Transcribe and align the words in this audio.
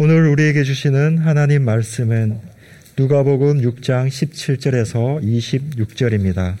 오늘 0.00 0.26
우리에게 0.28 0.62
주시는 0.62 1.18
하나님 1.18 1.66
말씀은 1.66 2.40
누가복음 2.98 3.60
6장 3.60 4.08
17절에서 4.08 5.22
26절입니다. 5.22 6.54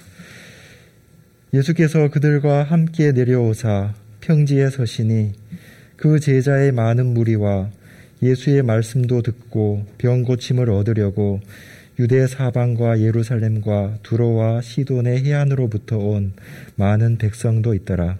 예수께서 1.54 2.10
그들과 2.10 2.62
함께 2.62 3.10
내려오사 3.12 3.94
평지에 4.20 4.68
서시니 4.68 5.32
그 5.96 6.20
제자의 6.20 6.72
많은 6.72 7.06
무리와 7.06 7.70
예수의 8.22 8.64
말씀도 8.64 9.22
듣고 9.22 9.86
병 9.96 10.24
고침을 10.24 10.68
얻으려고 10.68 11.40
유대 11.98 12.26
사방과 12.26 13.00
예루살렘과 13.00 14.00
두로와 14.02 14.60
시돈의 14.60 15.24
해안으로부터 15.24 15.96
온 15.96 16.34
많은 16.76 17.16
백성도 17.16 17.72
있더라. 17.72 18.18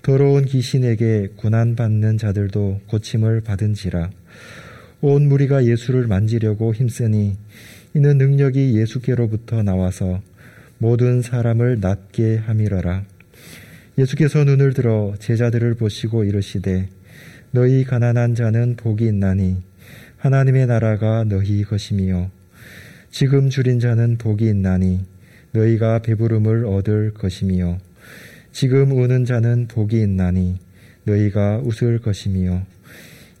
더러운 0.00 0.46
귀신에게 0.46 1.32
고난받는 1.36 2.16
자들도 2.16 2.80
고침을 2.86 3.42
받은지라. 3.42 4.08
온 5.02 5.28
무리가 5.28 5.64
예수를 5.64 6.06
만지려고 6.06 6.74
힘쓰니 6.74 7.36
이는 7.94 8.18
능력이 8.18 8.76
예수께로부터 8.78 9.62
나와서 9.62 10.20
모든 10.78 11.22
사람을 11.22 11.78
낫게 11.80 12.36
함이러라. 12.36 13.04
예수께서 13.98 14.44
눈을 14.44 14.74
들어 14.74 15.14
제자들을 15.18 15.74
보시고 15.74 16.24
이르시되 16.24 16.88
너희 17.50 17.84
가난한 17.84 18.34
자는 18.34 18.76
복이 18.76 19.06
있나니 19.06 19.62
하나님의 20.18 20.66
나라가 20.66 21.24
너희 21.24 21.64
것이미요 21.64 22.30
지금 23.10 23.50
줄인 23.50 23.80
자는 23.80 24.16
복이 24.18 24.46
있나니 24.46 25.00
너희가 25.52 26.00
배부름을 26.00 26.64
얻을 26.66 27.12
것이미요 27.14 27.78
지금 28.52 28.92
우는 28.92 29.24
자는 29.24 29.66
복이 29.66 30.00
있나니 30.00 30.58
너희가 31.04 31.58
웃을 31.64 31.98
것이미요 31.98 32.62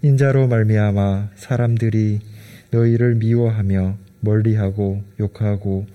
인자로 0.02 0.48
말미암아 0.48 1.32
사람들이 1.36 2.20
너희를 2.70 3.16
미워하며 3.16 3.98
멀리하고 4.20 5.04
욕하고 5.20 5.86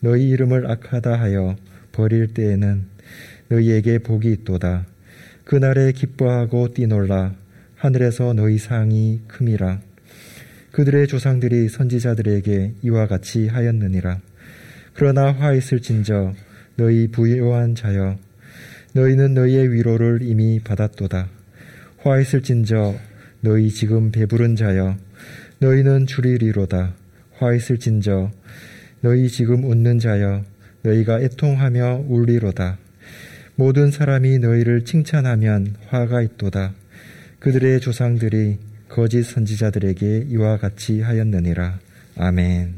너희 0.00 0.28
이름을 0.28 0.70
악하다 0.70 1.18
하여 1.18 1.56
버릴 1.92 2.34
때에는 2.34 2.84
너희에게 3.48 4.00
복이 4.00 4.30
있도다. 4.32 4.84
그날에 5.44 5.92
기뻐하고 5.92 6.74
뛰놀라 6.74 7.34
하늘에서 7.76 8.34
너희 8.34 8.58
상이 8.58 9.22
큼이라. 9.28 9.80
그들의 10.72 11.06
조상들이 11.06 11.70
선지자들에게 11.70 12.74
이와 12.82 13.06
같이 13.06 13.48
하였느니라. 13.48 14.20
그러나 14.92 15.32
화 15.32 15.54
있을진저 15.54 16.34
너희 16.76 17.08
부요한 17.08 17.74
자여 17.74 18.18
너희는 18.92 19.32
너희의 19.32 19.72
위로를 19.72 20.20
이미 20.20 20.60
받았도다. 20.62 21.28
화 22.02 22.20
있을진저 22.20 22.94
너희 23.44 23.68
지금 23.68 24.10
배부른 24.10 24.56
자여 24.56 24.96
너희는 25.58 26.06
줄이리로다. 26.06 26.94
화 27.36 27.54
있을진저 27.54 28.30
너희 29.02 29.28
지금 29.28 29.64
웃는 29.64 29.98
자여 29.98 30.42
너희가 30.82 31.20
애통하며 31.20 32.06
울리로다. 32.08 32.78
모든 33.56 33.90
사람이 33.90 34.38
너희를 34.38 34.86
칭찬하면 34.86 35.76
화가 35.88 36.22
있도다. 36.22 36.72
그들의 37.38 37.80
조상들이 37.80 38.56
거짓 38.88 39.24
선지자들에게 39.24 40.28
이와 40.30 40.56
같이 40.56 41.02
하였느니라. 41.02 41.78
아멘. 42.16 42.76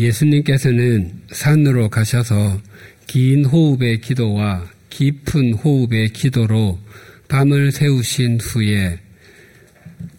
예수님께서는 0.00 1.12
산으로 1.30 1.90
가셔서 1.90 2.60
긴 3.06 3.44
호흡의 3.44 4.00
기도와 4.00 4.68
깊은 4.90 5.52
호흡의 5.54 6.08
기도로 6.08 6.80
밤을 7.28 7.70
세우신 7.70 8.40
후에 8.40 8.98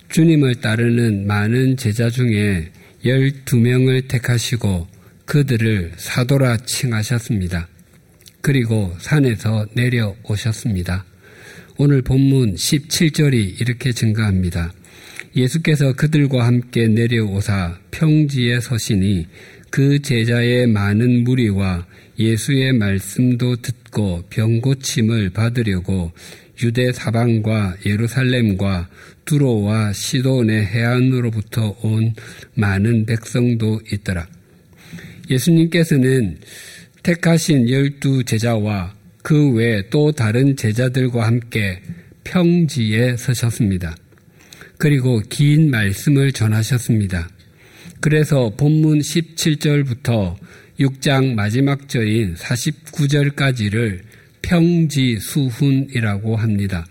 주님을 0.10 0.56
따르는 0.56 1.28
많은 1.28 1.78
제자 1.78 2.10
중에 2.10 2.72
12명을 3.06 4.08
택하시고 4.08 4.88
그들을 5.26 5.92
사도라 5.98 6.58
칭하셨습니다. 6.58 7.68
그리고 8.42 8.96
산에서 9.00 9.68
내려오셨습니다. 9.76 11.06
오늘 11.78 12.02
본문 12.02 12.56
17절이 12.56 13.62
이렇게 13.62 13.92
증가합니다. 13.92 14.74
예수께서 15.36 15.94
그들과 15.94 16.46
함께 16.48 16.88
내려오사 16.88 17.78
평지에 17.92 18.60
서시니 18.62 19.28
그 19.70 20.02
제자의 20.02 20.66
많은 20.68 21.24
무리와 21.24 21.86
예수의 22.18 22.74
말씀도 22.74 23.58
듣고 23.58 24.24
병고침을 24.32 25.30
받으려고 25.30 26.12
유대 26.62 26.92
사방과 26.92 27.78
예루살렘과 27.86 28.90
두로와 29.26 29.94
시돈의 29.94 30.66
해안으로부터 30.66 31.78
온 31.82 32.14
많은 32.56 33.06
백성도 33.06 33.80
있더라. 33.92 34.28
예수님께서는 35.30 36.40
택하신 37.04 37.70
열두 37.70 38.24
제자와 38.26 38.94
그 39.22 39.54
외 39.56 39.84
또 39.90 40.12
다른 40.12 40.56
제자들과 40.56 41.28
함께 41.28 41.82
평지에 42.24 43.18
서셨습니다. 43.18 43.96
그리고 44.78 45.22
긴 45.30 45.70
말씀을 45.72 46.32
전하셨습니다. 46.32 47.30
그래서 48.02 48.52
본문 48.56 49.00
17절부터 49.00 50.36
6장 50.80 51.34
마지막 51.34 51.90
절인 51.90 52.36
49절까지를 52.36 54.09
평지 54.50 55.20
수훈이라고 55.20 56.36
합니다. 56.36 56.84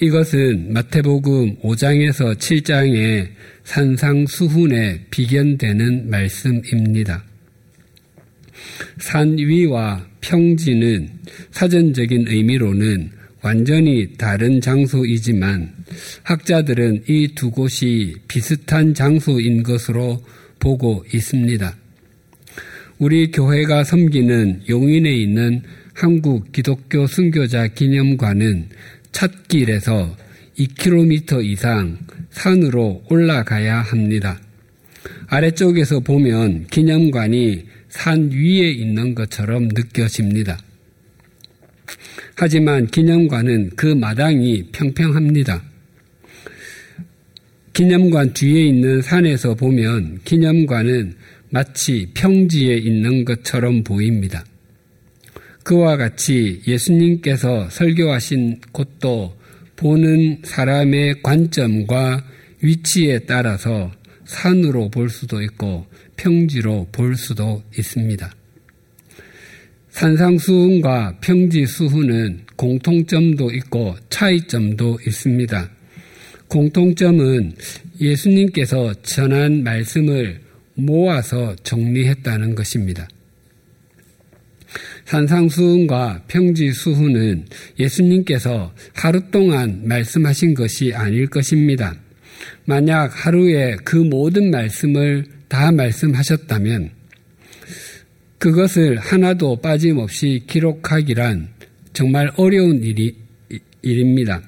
이것은 0.00 0.72
마태복음 0.72 1.56
5장에서 1.56 2.36
7장의 2.36 3.26
산상수훈에 3.64 5.06
비견되는 5.10 6.08
말씀입니다. 6.08 7.24
산 9.00 9.36
위와 9.38 10.06
평지는 10.20 11.08
사전적인 11.50 12.28
의미로는 12.28 13.10
완전히 13.42 14.12
다른 14.16 14.60
장소이지만 14.60 15.68
학자들은 16.22 17.04
이 17.08 17.34
두 17.34 17.50
곳이 17.50 18.14
비슷한 18.28 18.94
장소인 18.94 19.64
것으로 19.64 20.24
보고 20.60 21.04
있습니다. 21.12 21.76
우리 22.98 23.32
교회가 23.32 23.82
섬기는 23.82 24.62
용인에 24.68 25.12
있는 25.12 25.62
한국 25.94 26.52
기독교 26.52 27.06
순교자 27.06 27.68
기념관은 27.68 28.68
찻길에서 29.12 30.16
2km 30.58 31.44
이상 31.44 31.98
산으로 32.30 33.04
올라가야 33.08 33.80
합니다. 33.80 34.40
아래쪽에서 35.28 36.00
보면 36.00 36.66
기념관이 36.68 37.64
산 37.88 38.30
위에 38.30 38.70
있는 38.70 39.14
것처럼 39.14 39.68
느껴집니다. 39.68 40.58
하지만 42.36 42.86
기념관은 42.86 43.70
그 43.76 43.86
마당이 43.86 44.70
평평합니다. 44.72 45.62
기념관 47.72 48.32
뒤에 48.32 48.66
있는 48.66 49.02
산에서 49.02 49.54
보면 49.54 50.20
기념관은 50.24 51.14
마치 51.50 52.08
평지에 52.14 52.76
있는 52.76 53.24
것처럼 53.24 53.82
보입니다. 53.84 54.44
그와 55.64 55.96
같이 55.96 56.60
예수님께서 56.66 57.68
설교하신 57.70 58.60
곳도 58.72 59.36
보는 59.76 60.42
사람의 60.44 61.22
관점과 61.22 62.24
위치에 62.62 63.20
따라서 63.20 63.92
산으로 64.24 64.90
볼 64.90 65.10
수도 65.10 65.42
있고 65.42 65.86
평지로 66.16 66.88
볼 66.92 67.16
수도 67.16 67.62
있습니다. 67.76 68.32
산상수훈과 69.90 71.18
평지수훈은 71.20 72.46
공통점도 72.56 73.50
있고 73.50 73.94
차이점도 74.08 74.98
있습니다. 75.06 75.70
공통점은 76.48 77.54
예수님께서 78.00 78.94
전한 79.02 79.62
말씀을 79.62 80.40
모아서 80.74 81.54
정리했다는 81.62 82.54
것입니다. 82.54 83.06
산상수훈과 85.06 86.24
평지수훈은 86.28 87.46
예수님께서 87.78 88.72
하루 88.94 89.20
동안 89.30 89.82
말씀하신 89.84 90.54
것이 90.54 90.92
아닐 90.94 91.26
것입니다. 91.26 91.94
만약 92.64 93.10
하루에 93.12 93.76
그 93.84 93.96
모든 93.96 94.50
말씀을 94.50 95.24
다 95.48 95.70
말씀하셨다면 95.72 96.90
그것을 98.38 98.98
하나도 98.98 99.56
빠짐없이 99.56 100.42
기록하기란 100.46 101.48
정말 101.92 102.32
어려운 102.36 102.82
일이, 102.82 103.14
일입니다. 103.82 104.42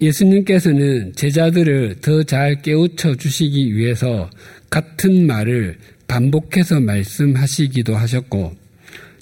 예수님께서는 0.00 1.12
제자들을 1.14 1.96
더 2.00 2.22
잘 2.22 2.62
깨우쳐 2.62 3.16
주시기 3.16 3.74
위해서 3.74 4.30
같은 4.70 5.26
말을 5.26 5.78
반복해서 6.06 6.80
말씀하시기도 6.80 7.96
하셨고 7.96 8.65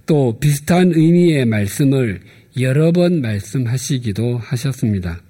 또 0.06 0.38
비슷한 0.38 0.92
의미의 0.94 1.46
말씀을 1.46 2.20
여러 2.60 2.92
번 2.92 3.20
말씀하시기도 3.20 4.38
하셨습니다. 4.38 5.20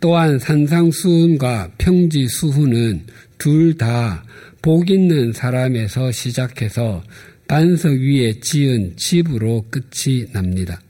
또한 0.00 0.38
산상수훈과 0.38 1.72
평지수훈은 1.78 3.06
둘 3.38 3.76
다 3.76 4.22
복 4.62 4.90
있는 4.90 5.32
사람에서 5.32 6.12
시작해서 6.12 7.02
반석 7.48 7.94
위에 7.94 8.34
지은 8.40 8.94
집으로 8.96 9.64
끝이 9.68 10.26
납니다. 10.32 10.80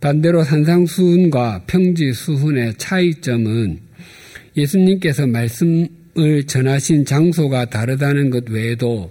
반대로 0.00 0.44
산상수훈과 0.44 1.64
평지수훈의 1.66 2.74
차이점은 2.78 3.80
예수님께서 4.56 5.26
말씀을 5.26 6.44
전하신 6.46 7.04
장소가 7.04 7.64
다르다는 7.64 8.30
것 8.30 8.48
외에도 8.50 9.10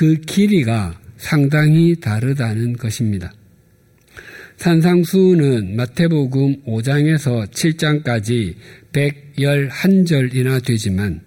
그 0.00 0.14
길이가 0.14 0.98
상당히 1.18 1.94
다르다는 1.94 2.72
것입니다. 2.72 3.34
산상수는 4.56 5.76
마태복음 5.76 6.64
5장에서 6.64 7.46
7장까지 7.50 8.54
111절이나 8.94 10.64
되지만 10.64 11.20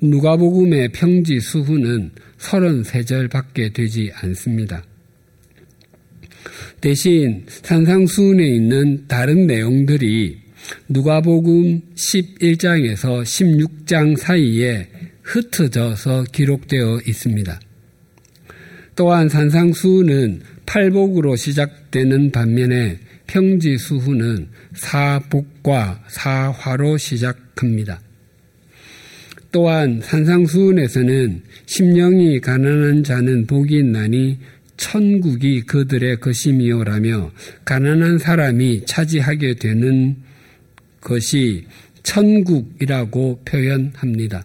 누가복음의 0.00 0.88
평지수훈은 0.88 2.10
33절밖에 2.38 3.72
되지 3.72 4.10
않습니다. 4.12 4.82
대신 6.80 7.44
산상수훈에 7.46 8.44
있는 8.44 9.04
다른 9.06 9.46
내용들이 9.46 10.36
누가복음 10.88 11.80
11장에서 11.94 13.22
16장 13.22 14.16
사이에 14.16 14.88
흩어져서 15.22 16.24
기록되어 16.32 17.00
있습니다. 17.06 17.60
또한 18.94 19.28
산상수훈은 19.28 20.42
팔복으로 20.66 21.36
시작되는 21.36 22.30
반면에 22.30 22.98
평지수훈은 23.26 24.48
사복과 24.74 26.04
사화로 26.08 26.98
시작합니다. 26.98 28.00
또한 29.50 30.00
산상수훈에서는 30.02 31.42
심령이 31.66 32.40
가난한 32.40 33.04
자는 33.04 33.46
복이 33.46 33.78
있나니 33.78 34.38
천국이 34.76 35.62
그들의 35.62 36.20
것임이요라며 36.20 37.30
가난한 37.64 38.18
사람이 38.18 38.84
차지하게 38.86 39.54
되는 39.54 40.16
것이 41.00 41.66
천국이라고 42.02 43.42
표현합니다. 43.44 44.42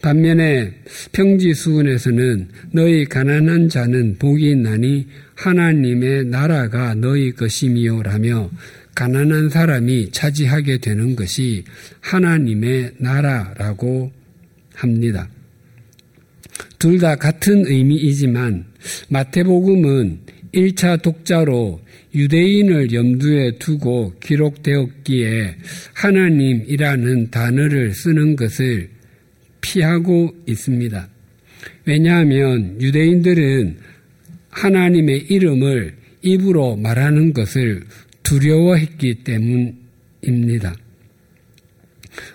반면에 0.00 0.72
평지수훈에서는 1.12 2.48
너희 2.72 3.04
가난한 3.04 3.68
자는 3.68 4.16
복이 4.18 4.50
있나니 4.50 5.06
하나님의 5.34 6.26
나라가 6.26 6.94
너희 6.94 7.32
것이미요라며 7.32 8.50
가난한 8.94 9.48
사람이 9.48 10.10
차지하게 10.10 10.78
되는 10.78 11.16
것이 11.16 11.64
하나님의 12.00 12.92
나라라고 12.98 14.12
합니다. 14.74 15.28
둘 16.78 16.98
다 16.98 17.16
같은 17.16 17.66
의미이지만 17.66 18.64
마태복음은 19.08 20.18
1차 20.54 21.02
독자로 21.02 21.80
유대인을 22.14 22.92
염두에 22.92 23.58
두고 23.58 24.14
기록되었기에 24.20 25.56
하나님이라는 25.94 27.30
단어를 27.30 27.94
쓰는 27.94 28.36
것을 28.36 28.88
피하고 29.60 30.34
있습니다. 30.46 31.08
왜냐하면 31.84 32.80
유대인들은 32.80 33.78
하나님의 34.50 35.26
이름을 35.28 35.94
입으로 36.22 36.76
말하는 36.76 37.32
것을 37.32 37.82
두려워했기 38.22 39.24
때문입니다. 39.24 40.74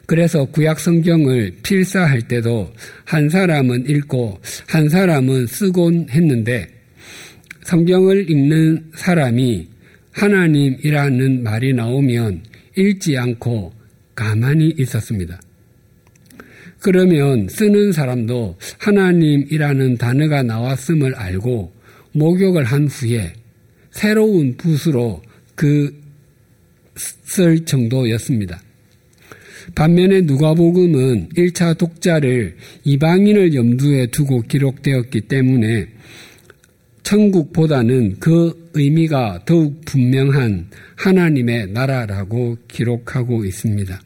그래서 0.06 0.46
구약 0.46 0.80
성경을 0.80 1.58
필사할 1.64 2.28
때도 2.28 2.74
한 3.06 3.30
사람은 3.30 3.90
읽고 3.90 4.40
한 4.68 4.90
사람은 4.90 5.48
쓰곤 5.48 6.08
했는데 6.10 6.68
성경을 7.64 8.30
읽는 8.30 8.92
사람이 8.96 9.68
하나님이라는 10.12 11.44
말이 11.44 11.74
나오면 11.74 12.44
읽지 12.78 13.18
않고 13.18 13.74
가만히 14.16 14.74
있었습니다. 14.78 15.40
그러면 16.84 17.48
쓰는 17.48 17.94
사람도 17.94 18.58
하나님이라는 18.78 19.98
단어가 19.98 20.44
나왔음을 20.44 21.16
알고 21.16 21.72
목욕을 22.12 22.66
한 22.66 22.88
후에 22.88 23.34
새로운 23.92 24.58
붓으로 24.58 25.22
그쓸 25.56 27.64
정도였습니다. 27.64 28.62
반면에 29.76 30.22
누가복음은 30.22 31.30
1차 31.30 31.78
독자를 31.78 32.58
이방인을 32.84 33.56
염두에 33.56 34.08
두고 34.08 34.42
기록되었기 34.42 35.22
때문에 35.22 35.88
천국보다는 37.04 38.18
그 38.20 38.70
의미가 38.74 39.44
더욱 39.46 39.80
분명한 39.86 40.68
하나님의 40.98 41.68
나라라고 41.68 42.58
기록하고 42.68 43.46
있습니다. 43.46 44.02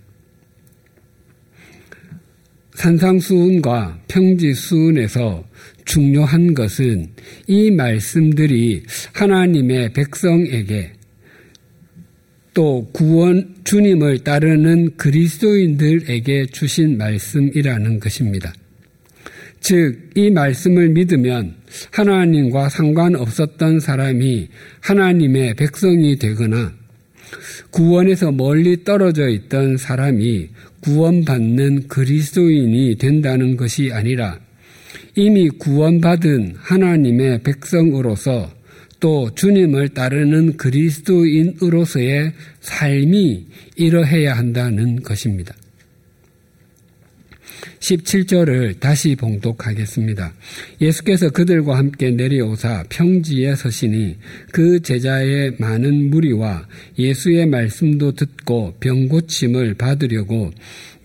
산상수훈과 2.77 4.01
평지수훈에서 4.07 5.44
중요한 5.83 6.53
것은 6.53 7.07
이 7.47 7.71
말씀들이 7.71 8.83
하나님의 9.13 9.94
백성에게 9.94 10.94
또 12.53 12.88
구원 12.91 13.56
주님을 13.63 14.19
따르는 14.19 14.95
그리스도인들에게 14.95 16.47
주신 16.47 16.97
말씀이라는 16.97 18.00
것입니다. 18.00 18.53
즉, 19.59 20.12
이 20.15 20.29
말씀을 20.29 20.89
믿으면 20.89 21.56
하나님과 21.91 22.69
상관없었던 22.69 23.79
사람이 23.79 24.50
하나님의 24.81 25.56
백성이 25.56 26.18
되거나 26.18 26.74
구원에서 27.71 28.31
멀리 28.31 28.83
떨어져 28.83 29.27
있던 29.29 29.77
사람이 29.77 30.50
구원받는 30.81 31.88
그리스도인이 31.88 32.95
된다는 32.97 33.57
것이 33.57 33.91
아니라 33.91 34.39
이미 35.15 35.50
구원받은 35.50 36.56
하나님의 36.57 37.44
백성으로서 37.44 38.51
또 39.00 39.33
주님을 39.35 39.89
따르는 39.89 40.57
그리스도인으로서의 40.57 42.33
삶이 42.62 43.45
이러해야 43.75 44.36
한다는 44.36 45.01
것입니다. 45.03 45.53
17절을 47.88 48.79
다시 48.79 49.15
봉독하겠습니다. 49.15 50.34
예수께서 50.82 51.29
그들과 51.29 51.77
함께 51.77 52.12
내려오사 52.12 52.84
평지에 52.89 53.56
서시니 53.56 54.17
그 54.51 54.82
제자의 54.82 55.56
많은 55.58 56.10
무리와 56.10 56.67
예수의 57.00 57.46
말씀도 57.48 58.13
듣고 58.13 58.74
병고침을 58.79 59.75
받으려고 59.75 60.51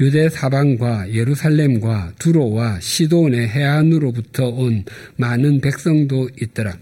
유대 0.01 0.29
사방과 0.29 1.13
예루살렘과 1.13 2.15
두로와 2.19 2.81
시돈의 2.81 3.49
해안으로부터 3.49 4.49
온 4.49 4.85
많은 5.17 5.61
백성도 5.61 6.29
있더라. 6.41 6.77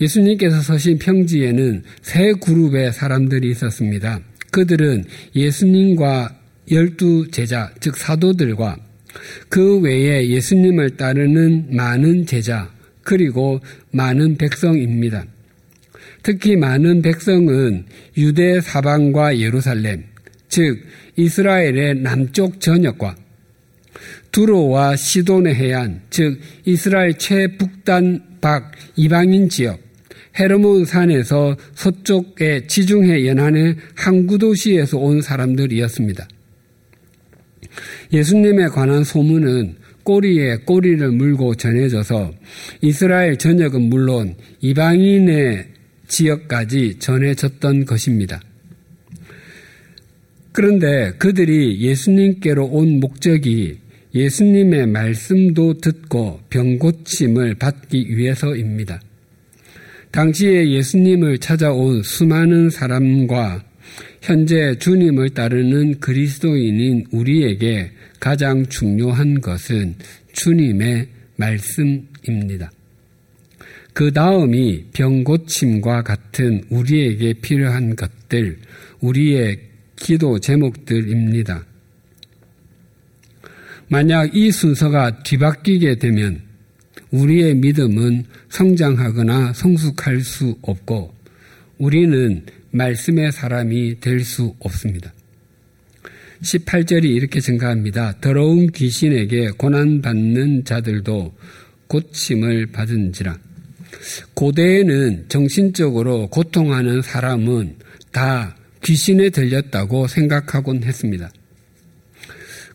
예수님께서 0.00 0.62
서신 0.62 0.98
평지에는 0.98 1.82
세 2.00 2.32
그룹의 2.32 2.94
사람들이 2.94 3.50
있었습니다. 3.50 4.20
그들은 4.50 5.04
예수님과 5.36 6.36
열두 6.70 7.30
제자, 7.30 7.70
즉 7.80 7.98
사도들과 7.98 8.78
그 9.48 9.80
외에 9.80 10.28
예수님을 10.28 10.96
따르는 10.96 11.74
많은 11.74 12.26
제자, 12.26 12.70
그리고 13.02 13.60
많은 13.90 14.36
백성입니다. 14.36 15.24
특히 16.22 16.56
많은 16.56 17.02
백성은 17.02 17.86
유대 18.16 18.60
사방과 18.60 19.38
예루살렘, 19.38 20.04
즉 20.48 20.78
이스라엘의 21.16 21.96
남쪽 22.02 22.60
전역과 22.60 23.16
두로와 24.32 24.96
시돈의 24.96 25.54
해안, 25.54 26.02
즉 26.10 26.38
이스라엘 26.64 27.18
최북단 27.18 28.38
밖 28.40 28.72
이방인 28.96 29.48
지역, 29.48 29.80
헤르몬 30.38 30.84
산에서 30.84 31.56
서쪽의 31.74 32.68
지중해 32.68 33.26
연안의 33.26 33.76
항구 33.96 34.38
도시에서 34.38 34.98
온 34.98 35.20
사람들이었습니다. 35.20 36.28
예수님에 38.12 38.68
관한 38.68 39.04
소문은 39.04 39.76
꼬리에 40.02 40.56
꼬리를 40.64 41.10
물고 41.12 41.54
전해져서 41.54 42.32
이스라엘 42.80 43.36
전역은 43.36 43.82
물론 43.82 44.34
이방인의 44.60 45.66
지역까지 46.08 46.98
전해졌던 46.98 47.84
것입니다. 47.84 48.40
그런데 50.52 51.12
그들이 51.18 51.80
예수님께로 51.80 52.66
온 52.66 52.98
목적이 52.98 53.78
예수님의 54.14 54.88
말씀도 54.88 55.74
듣고 55.74 56.40
병고침을 56.50 57.54
받기 57.54 58.16
위해서입니다. 58.16 59.00
당시에 60.10 60.70
예수님을 60.70 61.38
찾아온 61.38 62.02
수많은 62.02 62.70
사람과 62.70 63.62
현재 64.20 64.76
주님을 64.78 65.30
따르는 65.30 66.00
그리스도인인 66.00 67.06
우리에게 67.10 67.90
가장 68.18 68.66
중요한 68.66 69.40
것은 69.40 69.94
주님의 70.32 71.08
말씀입니다. 71.36 72.70
그 73.92 74.12
다음이 74.12 74.84
병고침과 74.92 76.02
같은 76.02 76.62
우리에게 76.70 77.34
필요한 77.34 77.96
것들, 77.96 78.58
우리의 79.00 79.58
기도 79.96 80.38
제목들입니다. 80.38 81.64
만약 83.88 84.36
이 84.36 84.52
순서가 84.52 85.22
뒤바뀌게 85.24 85.96
되면 85.96 86.40
우리의 87.10 87.56
믿음은 87.56 88.24
성장하거나 88.50 89.52
성숙할 89.52 90.20
수 90.20 90.56
없고 90.62 91.12
우리는 91.78 92.44
말씀의 92.70 93.32
사람이 93.32 94.00
될 94.00 94.24
수 94.24 94.54
없습니다. 94.60 95.12
18절이 96.42 97.04
이렇게 97.04 97.40
증가합니다. 97.40 98.16
더러운 98.20 98.70
귀신에게 98.70 99.50
고난받는 99.50 100.64
자들도 100.64 101.34
고침을 101.86 102.66
받은지라. 102.66 103.36
고대에는 104.34 105.26
정신적으로 105.28 106.28
고통하는 106.28 107.02
사람은 107.02 107.76
다 108.12 108.56
귀신에 108.84 109.30
들렸다고 109.30 110.06
생각하곤 110.06 110.84
했습니다. 110.84 111.30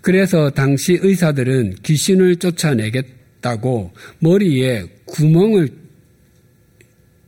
그래서 0.01 0.51
당시 0.51 0.99
의사들은 1.01 1.77
귀신을 1.81 2.35
쫓아내겠다고 2.35 3.91
머리에 4.19 4.85
구멍을 5.05 5.84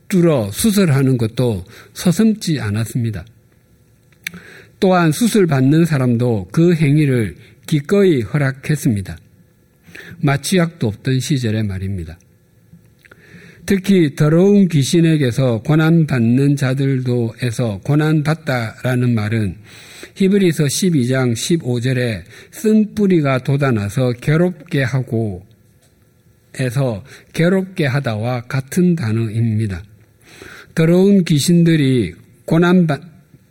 뚫어 0.08 0.50
수술하는 0.52 1.18
것도 1.18 1.64
서슴지 1.92 2.60
않았습니다. 2.60 3.24
또한 4.80 5.12
수술받는 5.12 5.84
사람도 5.84 6.48
그 6.52 6.74
행위를 6.74 7.36
기꺼이 7.66 8.22
허락했습니다. 8.22 9.18
마취약도 10.20 10.86
없던 10.86 11.20
시절의 11.20 11.64
말입니다. 11.64 12.18
특히 13.66 14.14
더러운 14.14 14.66
귀신에게서 14.68 15.62
고난받는 15.62 16.56
자들도에서 16.56 17.80
고난받다라는 17.84 19.14
말은 19.14 19.56
히브리서 20.14 20.64
12장 20.64 21.34
15절에 21.34 22.22
쓴 22.50 22.94
뿌리가 22.94 23.40
돋아나서 23.40 24.12
괴롭게 24.12 24.82
하고 24.82 25.46
에서 26.58 27.04
괴롭게 27.34 27.86
하다와 27.86 28.42
같은 28.42 28.96
단어입니다. 28.96 29.82
더러운 30.78 31.24
귀신들이 31.24 32.14
고난받 32.44 33.02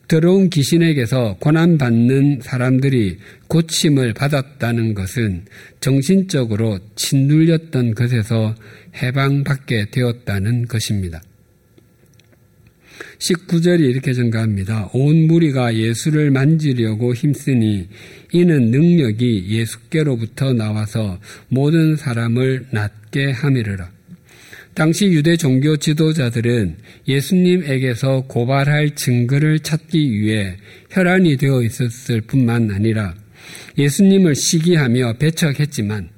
더러운 0.08 0.50
귀신에게서 0.50 1.36
고난받는 1.42 2.40
사람들이 2.42 3.18
고침을 3.50 4.14
받았다는 4.14 4.94
것은 4.94 5.44
정신적으로 5.82 6.80
짓눌렸던 6.96 7.96
것에서 7.96 8.56
해방받게 8.96 9.88
되었다는 9.92 10.70
것입니다. 10.70 11.22
19절이 13.20 13.82
이렇게 13.82 14.14
증가합니다. 14.14 14.90
온 14.94 15.28
무리가 15.28 15.76
예수를 15.76 16.32
만지려고 16.32 17.14
힘쓰니 17.14 17.90
이는 18.32 18.72
능력이 18.72 19.48
예수께로부터 19.50 20.54
나와서 20.54 21.20
모든 21.50 21.98
사람을 21.98 22.68
낫게 22.72 23.32
함이르라. 23.32 23.97
당시 24.78 25.08
유대 25.08 25.36
종교 25.36 25.76
지도자들은 25.76 26.76
예수님에게서 27.08 28.26
고발할 28.28 28.94
증거를 28.94 29.58
찾기 29.62 30.12
위해 30.12 30.56
혈안이 30.92 31.38
되어 31.38 31.64
있었을 31.64 32.22
뿐만 32.22 32.70
아니라 32.70 33.16
예수님을 33.76 34.36
시기하며 34.36 35.14
배척했지만 35.14 36.10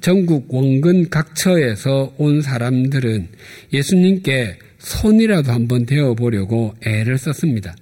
전국 0.00 0.46
원근 0.48 1.10
각처에서 1.10 2.14
온 2.16 2.40
사람들은 2.40 3.28
예수님께 3.74 4.60
손이라도 4.78 5.52
한번 5.52 5.84
대어 5.84 6.14
보려고 6.14 6.74
애를 6.86 7.18
썼습니다. 7.18 7.76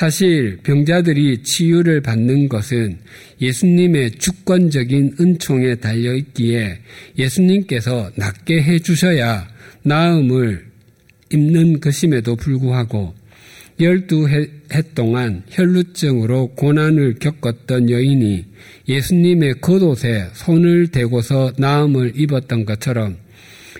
사실 0.00 0.56
병자들이 0.62 1.42
치유를 1.42 2.00
받는 2.00 2.48
것은 2.48 2.96
예수님의 3.38 4.12
주권적인 4.12 5.16
은총에 5.20 5.74
달려 5.74 6.14
있기에 6.14 6.78
예수님께서 7.18 8.10
낫게 8.16 8.62
해 8.62 8.78
주셔야 8.78 9.46
나음을 9.82 10.64
입는 11.30 11.80
것임에도 11.80 12.34
불구하고 12.36 13.14
열두 13.78 14.26
해 14.30 14.48
동안 14.94 15.42
혈루증으로 15.50 16.54
고난을 16.54 17.16
겪었던 17.18 17.90
여인이 17.90 18.46
예수님의 18.88 19.60
겉옷에 19.60 20.30
손을 20.32 20.86
대고서 20.86 21.52
나음을 21.58 22.14
입었던 22.16 22.64
것처럼 22.64 23.18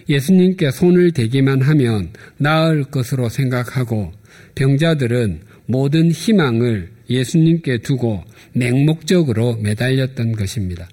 예수님께 0.06 0.70
손을 0.70 1.12
대기만 1.12 1.62
하면 1.62 2.10
나을 2.36 2.84
것으로 2.84 3.30
생각하고 3.30 4.12
병자들은 4.54 5.48
모든 5.70 6.10
희망을 6.10 6.90
예수님께 7.08 7.78
두고 7.78 8.22
맹목적으로 8.52 9.56
매달렸던 9.56 10.32
것입니다. 10.32 10.88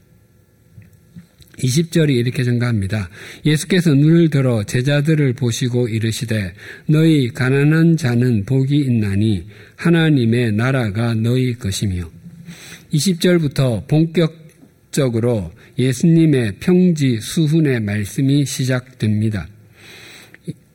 20절이 1.58 2.12
이렇게 2.12 2.44
증가합니다. 2.44 3.10
예수께서 3.46 3.94
눈을 3.94 4.30
들어 4.30 4.64
제자들을 4.64 5.34
보시고 5.34 5.88
이르시되 5.88 6.54
너희 6.88 7.30
가난한 7.30 7.98
자는 7.98 8.46
복이 8.46 8.78
있나니 8.78 9.48
하나님의 9.76 10.52
나라가 10.52 11.16
너희 11.16 11.56
것이며 11.56 12.10
20절부터 12.94 13.88
본격적으로 13.88 15.52
예수님의 15.80 16.58
평지 16.60 17.20
수훈의 17.20 17.80
말씀이 17.82 18.46
시작됩니다. 18.46 19.48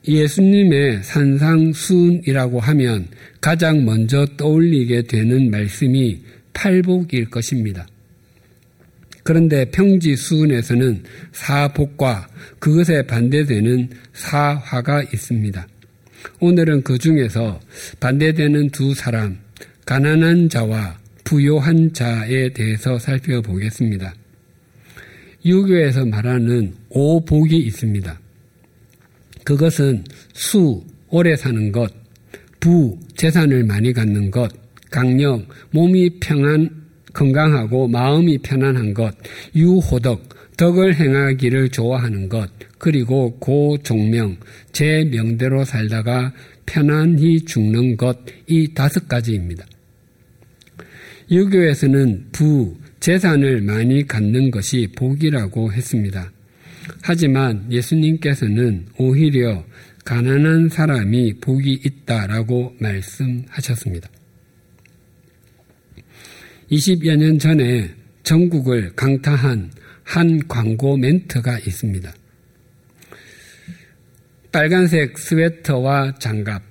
예수님의 0.06 1.02
산상수훈이라고 1.02 2.60
하면 2.60 3.08
가장 3.40 3.84
먼저 3.84 4.26
떠올리게 4.36 5.02
되는 5.02 5.50
말씀이 5.50 6.20
팔복일 6.52 7.30
것입니다. 7.30 7.86
그런데 9.22 9.64
평지 9.66 10.16
수훈에서는 10.16 11.04
사복과 11.32 12.26
그것에 12.58 13.02
반대되는 13.02 13.90
사화가 14.12 15.04
있습니다. 15.04 15.66
오늘은 16.40 16.82
그 16.82 16.98
중에서 16.98 17.60
반대되는 18.00 18.70
두 18.70 18.94
사람, 18.94 19.38
가난한 19.86 20.48
자와 20.48 20.98
부요한 21.24 21.92
자에 21.92 22.52
대해서 22.52 22.98
살펴보겠습니다. 22.98 24.12
유교에서 25.44 26.04
말하는 26.04 26.74
오복이 26.88 27.56
있습니다. 27.56 28.21
그것은 29.44 30.04
수, 30.32 30.84
오래 31.08 31.36
사는 31.36 31.72
것, 31.72 31.92
부, 32.60 32.98
재산을 33.16 33.64
많이 33.64 33.92
갖는 33.92 34.30
것, 34.30 34.50
강력, 34.90 35.46
몸이 35.70 36.20
평안, 36.20 36.70
건강하고 37.12 37.88
마음이 37.88 38.38
편안한 38.38 38.94
것, 38.94 39.14
유호덕, 39.54 40.56
덕을 40.56 40.94
행하기를 40.94 41.70
좋아하는 41.70 42.28
것, 42.28 42.50
그리고 42.78 43.36
고종명, 43.38 44.36
제 44.72 45.04
명대로 45.04 45.64
살다가 45.64 46.32
편안히 46.66 47.44
죽는 47.44 47.96
것, 47.96 48.18
이 48.46 48.72
다섯 48.74 49.08
가지입니다. 49.08 49.66
유교에서는 51.30 52.26
부, 52.32 52.76
재산을 53.00 53.60
많이 53.62 54.06
갖는 54.06 54.50
것이 54.50 54.88
복이라고 54.94 55.72
했습니다. 55.72 56.30
하지만 57.02 57.70
예수님께서는 57.70 58.86
오히려 58.98 59.64
가난한 60.04 60.68
사람이 60.68 61.34
복이 61.40 61.80
있다라고 61.84 62.74
말씀하셨습니다. 62.80 64.08
20여 66.70 67.16
년 67.16 67.38
전에 67.38 67.90
전국을 68.22 68.94
강타한 68.96 69.70
한 70.04 70.48
광고 70.48 70.96
멘트가 70.96 71.58
있습니다. 71.60 72.12
빨간색 74.50 75.18
스웨터와 75.18 76.14
장갑, 76.18 76.62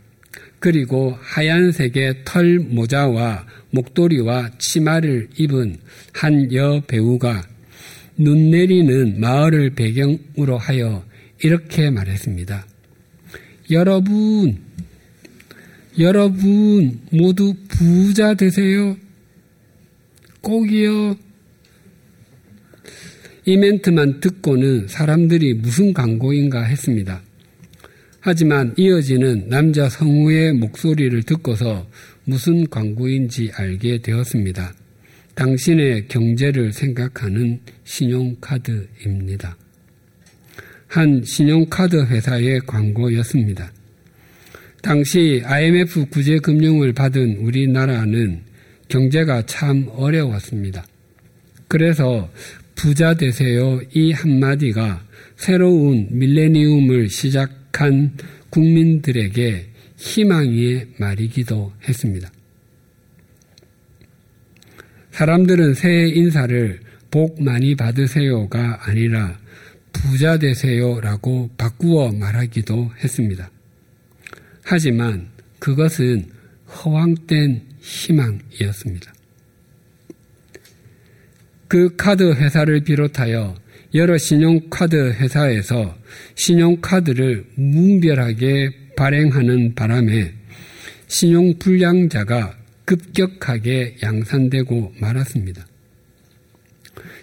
그리고 0.59 1.17
하얀색의 1.21 2.21
털 2.25 2.59
모자와 2.59 3.47
목도리와 3.71 4.51
치마를 4.59 5.29
입은 5.37 5.77
한 6.13 6.53
여배우가 6.53 7.50
눈 8.17 8.51
내리는 8.51 9.19
마을을 9.19 9.71
배경으로 9.71 10.57
하여 10.57 11.03
이렇게 11.43 11.89
말했습니다. 11.89 12.65
여러분, 13.71 14.57
여러분 15.99 16.99
모두 17.11 17.53
부자 17.67 18.33
되세요. 18.33 18.95
꼭이요. 20.41 21.15
이 23.45 23.57
멘트만 23.57 24.19
듣고는 24.19 24.87
사람들이 24.87 25.55
무슨 25.55 25.93
광고인가 25.93 26.63
했습니다. 26.63 27.21
하지만 28.19 28.73
이어지는 28.77 29.49
남자 29.49 29.89
성우의 29.89 30.53
목소리를 30.53 31.23
듣고서 31.23 31.87
무슨 32.23 32.69
광고인지 32.69 33.51
알게 33.55 34.01
되었습니다. 34.03 34.73
당신의 35.35 36.07
경제를 36.07 36.73
생각하는 36.73 37.59
신용카드입니다. 37.83 39.57
한 40.87 41.23
신용카드 41.23 42.05
회사의 42.05 42.59
광고였습니다. 42.67 43.71
당시 44.81 45.41
IMF 45.45 46.07
구제금융을 46.07 46.93
받은 46.93 47.37
우리나라는 47.37 48.41
경제가 48.89 49.45
참 49.45 49.87
어려웠습니다. 49.91 50.85
그래서 51.67 52.29
부자 52.75 53.13
되세요 53.13 53.79
이 53.93 54.11
한마디가 54.11 55.05
새로운 55.37 56.07
밀레니움을 56.11 57.09
시작한 57.09 58.17
국민들에게 58.49 59.67
희망의 59.95 60.87
말이기도 60.97 61.71
했습니다. 61.87 62.29
사람들은 65.11 65.73
새해 65.73 66.07
인사를 66.07 66.79
복 67.09 67.41
많이 67.43 67.75
받으세요가 67.75 68.79
아니라 68.83 69.37
부자 69.91 70.39
되세요라고 70.39 71.51
바꾸어 71.57 72.11
말하기도 72.11 72.91
했습니다. 73.03 73.51
하지만 74.63 75.27
그것은 75.59 76.29
허황된 76.67 77.61
희망이었습니다. 77.81 79.13
그 81.67 81.95
카드 81.95 82.33
회사를 82.33 82.81
비롯하여 82.81 83.55
여러 83.93 84.17
신용카드 84.17 85.13
회사에서 85.13 85.97
신용카드를 86.35 87.45
무분별하게 87.55 88.71
발행하는 88.95 89.75
바람에 89.75 90.33
신용불량자가 91.07 92.60
급격하게 92.91 93.95
양산되고 94.03 94.95
말았습니다. 94.99 95.65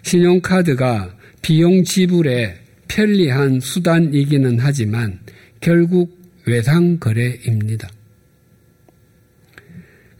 신용카드가 0.02 1.14
비용 1.42 1.84
지불에 1.84 2.58
편리한 2.88 3.60
수단이기는 3.60 4.60
하지만 4.60 5.20
결국 5.60 6.16
외상거래입니다. 6.46 7.90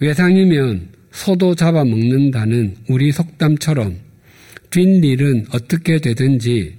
외상이면 0.01 0.89
소도 1.13 1.55
잡아먹는다는 1.55 2.77
우리 2.91 3.11
속담처럼 3.11 3.97
뒷일은 4.69 5.47
어떻게 5.53 5.99
되든지 5.99 6.77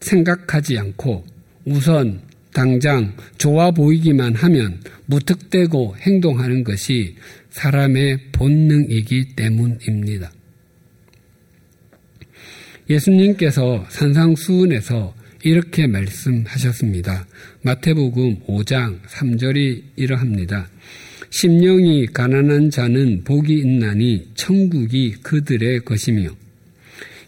생각하지 0.00 0.78
않고 0.78 1.26
우선 1.66 2.22
당장 2.56 3.12
좋아 3.36 3.70
보이기만 3.70 4.34
하면 4.34 4.80
무턱대고 5.04 5.96
행동하는 6.00 6.64
것이 6.64 7.14
사람의 7.50 8.30
본능이기 8.32 9.36
때문입니다. 9.36 10.32
예수님께서 12.88 13.84
산상수훈에서 13.90 15.14
이렇게 15.44 15.86
말씀하셨습니다. 15.86 17.26
마태복음 17.60 18.46
5장 18.46 19.02
3절이 19.02 19.82
이러합니다. 19.96 20.66
심령이 21.28 22.06
가난한 22.06 22.70
자는 22.70 23.22
복이 23.24 23.52
있나니 23.52 24.30
천국이 24.34 25.16
그들의 25.22 25.80
것이며 25.80 26.30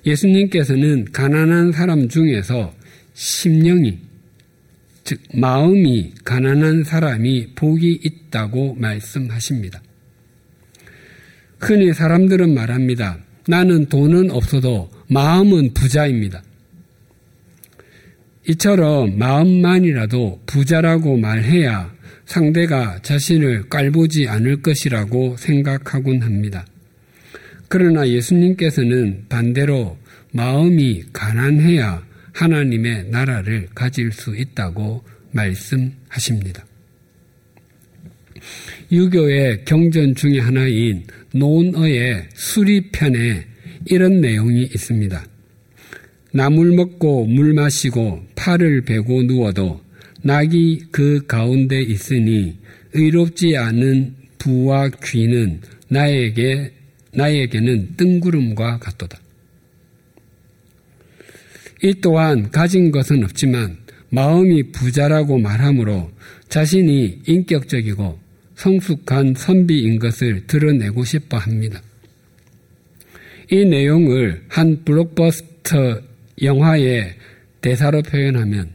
예수님께서는 0.06 1.08
가난한 1.12 1.73
사람 1.73 2.08
중에서 2.08 2.75
심령이 3.12 4.07
즉 5.08 5.22
마음이 5.32 6.12
가난한 6.22 6.84
사람이 6.84 7.54
복이 7.54 8.00
있다고 8.04 8.74
말씀하십니다. 8.74 9.80
흔히 11.58 11.94
사람들은 11.94 12.52
말합니다. 12.52 13.16
나는 13.46 13.87
돈은 13.87 14.30
없어도 14.30 14.90
마음은 15.09 15.72
부자입니다. 15.72 16.42
이처럼 18.48 19.16
마음만이라도 19.16 20.42
부자라고 20.44 21.16
말해야 21.16 21.90
상대가 22.26 22.98
자신을 23.00 23.70
깔보지 23.70 24.28
않을 24.28 24.61
것이라고 24.61 25.38
생각하곤 25.38 26.20
합니다. 26.20 26.66
그러나 27.68 28.06
예수님께서는 28.06 29.24
반대로 29.30 29.96
마음이 30.35 31.04
가난해야 31.14 32.08
하나님의 32.38 33.09
나라를 33.11 33.68
가질 33.74 34.12
수 34.12 34.37
있다고 34.37 35.03
말씀하십니다. 35.33 36.64
유교의 38.92 39.64
경전 39.64 40.14
중의 40.14 40.40
하나인 40.40 41.05
논어의 41.35 42.29
수리편에 42.35 43.44
이런 43.87 44.20
내용이 44.20 44.62
있습니다. 44.62 45.24
나물 46.33 46.72
먹고 46.72 47.27
물 47.27 47.55
마시고 47.55 48.24
팔을 48.37 48.83
베고 48.83 49.24
누워도 49.24 49.81
낙이 50.22 50.87
그 50.92 51.27
가운데 51.27 51.81
있으니 51.81 52.57
의롭지 52.92 53.57
않은 53.57 54.14
부와 54.38 54.90
귀는 55.03 55.61
나에게 55.88 56.72
나에게는 57.12 57.96
뜬구름과 57.96 58.79
같도다. 58.79 59.18
이 61.82 61.94
또한 62.00 62.50
가진 62.50 62.90
것은 62.90 63.24
없지만 63.24 63.78
마음이 64.10 64.72
부자라고 64.72 65.38
말하므로 65.38 66.10
자신이 66.48 67.22
인격적이고 67.26 68.18
성숙한 68.56 69.34
선비인 69.36 69.98
것을 69.98 70.46
드러내고 70.46 71.04
싶어 71.04 71.36
합니다. 71.36 71.80
이 73.50 73.64
내용을 73.64 74.44
한 74.48 74.84
블록버스터 74.84 76.00
영화의 76.42 77.14
대사로 77.60 78.02
표현하면 78.02 78.70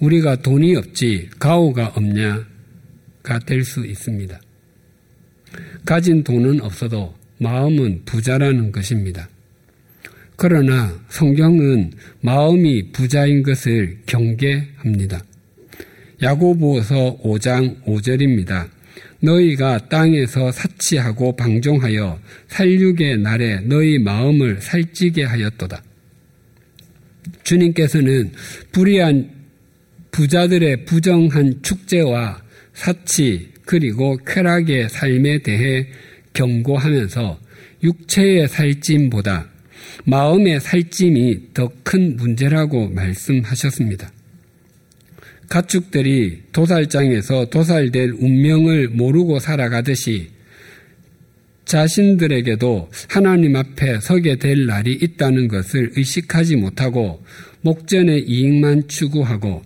우리가 0.00 0.36
돈이 0.36 0.76
없지 0.76 1.28
가오가 1.38 1.88
없냐가 1.88 3.38
될 3.44 3.64
수 3.64 3.84
있습니다. 3.84 4.40
가진 5.84 6.24
돈은 6.24 6.60
없어도 6.62 7.14
마음은 7.38 8.02
부자라는 8.04 8.72
것입니다. 8.72 9.28
그러나 10.42 10.98
성경은 11.10 11.92
마음이 12.22 12.92
부자인 12.92 13.42
것을 13.42 13.98
경계합니다. 14.06 15.22
야고보서 16.22 17.18
5장 17.22 17.84
5절입니다. 17.84 18.66
너희가 19.20 19.88
땅에서 19.90 20.50
사치하고 20.50 21.36
방종하여 21.36 22.18
살육의 22.48 23.18
날에 23.18 23.60
너희 23.60 23.98
마음을 23.98 24.62
살찌게 24.62 25.24
하였도다. 25.24 25.82
주님께서는 27.42 28.32
불의한 28.72 29.30
부자들의 30.10 30.86
부정한 30.86 31.60
축제와 31.60 32.40
사치 32.72 33.50
그리고 33.66 34.16
쾌락의 34.24 34.88
삶에 34.88 35.42
대해 35.42 35.86
경고하면서 36.32 37.38
육체의 37.82 38.48
살찜보다 38.48 39.50
마음의 40.04 40.60
살찜이 40.60 41.54
더 41.54 41.70
큰 41.90 42.16
문제라고 42.16 42.88
말씀하셨습니다. 42.90 44.12
가축들이 45.48 46.42
도살장에서 46.52 47.50
도살될 47.50 48.12
운명을 48.12 48.90
모르고 48.90 49.40
살아가듯이 49.40 50.30
자신들에게도 51.64 52.90
하나님 53.08 53.56
앞에 53.56 53.98
서게 53.98 54.36
될 54.36 54.66
날이 54.66 54.92
있다는 54.92 55.48
것을 55.48 55.90
의식하지 55.96 56.54
못하고 56.54 57.24
목전의 57.62 58.22
이익만 58.28 58.86
추구하고 58.86 59.64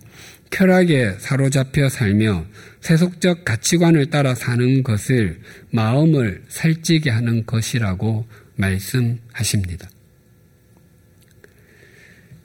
쾌락에 0.51 1.17
사로잡혀 1.19 1.91
살며 1.91 2.47
세속적 2.81 3.45
가치관을 3.45 4.07
따라 4.07 4.35
사는 4.35 4.83
것을 4.83 5.41
마음을 5.71 6.43
살찌게 6.49 7.11
하는 7.11 7.45
것이라고 7.45 8.27
말씀하십니다. 8.57 9.91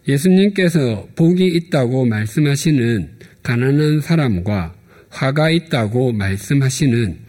예수님께서 0.09 1.07
복이 1.15 1.45
있다고 1.45 2.05
말씀하시는 2.05 3.09
가난한 3.43 4.01
사람과 4.01 4.73
화가 5.09 5.51
있다고 5.51 6.13
말씀하시는 6.13 7.19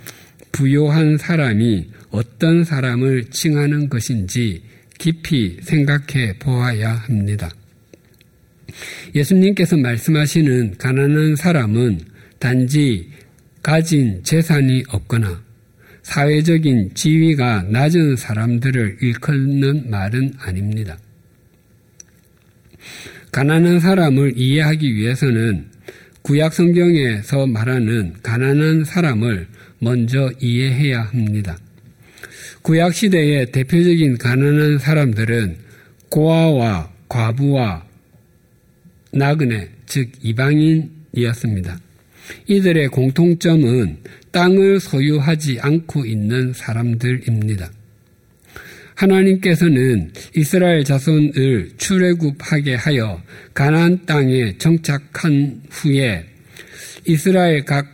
부요한 0.52 1.18
사람이 1.18 1.90
어떤 2.10 2.64
사람을 2.64 3.26
칭하는 3.30 3.88
것인지 3.88 4.62
깊이 4.98 5.58
생각해 5.62 6.38
보아야 6.38 6.92
합니다. 6.92 7.50
예수님께서 9.14 9.76
말씀하시는 9.76 10.76
가난한 10.78 11.36
사람은 11.36 12.00
단지 12.38 13.10
가진 13.62 14.22
재산이 14.24 14.84
없거나 14.88 15.42
사회적인 16.02 16.94
지위가 16.94 17.64
낮은 17.70 18.16
사람들을 18.16 18.98
일컫는 19.02 19.90
말은 19.90 20.32
아닙니다. 20.38 20.98
가난한 23.32 23.80
사람을 23.80 24.34
이해하기 24.36 24.94
위해서는 24.94 25.66
구약 26.22 26.52
성경에서 26.52 27.46
말하는 27.46 28.14
가난한 28.22 28.84
사람을 28.84 29.46
먼저 29.78 30.30
이해해야 30.40 31.02
합니다. 31.02 31.56
구약 32.62 32.94
시대의 32.94 33.52
대표적인 33.52 34.18
가난한 34.18 34.78
사람들은 34.78 35.56
고아와 36.10 36.90
과부와 37.08 37.84
나그네, 39.12 39.70
즉 39.86 40.10
이방인이었습니다. 40.22 41.80
이들의 42.46 42.88
공통점은 42.88 43.98
땅을 44.30 44.78
소유하지 44.78 45.58
않고 45.60 46.04
있는 46.04 46.52
사람들입니다. 46.52 47.70
하나님께서는 49.00 50.12
이스라엘 50.36 50.84
자손을 50.84 51.70
출애굽하게 51.78 52.74
하여 52.74 53.22
가나안 53.54 54.04
땅에 54.04 54.56
정착한 54.58 55.62
후에 55.70 56.26
이스라엘 57.06 57.64
각 57.64 57.86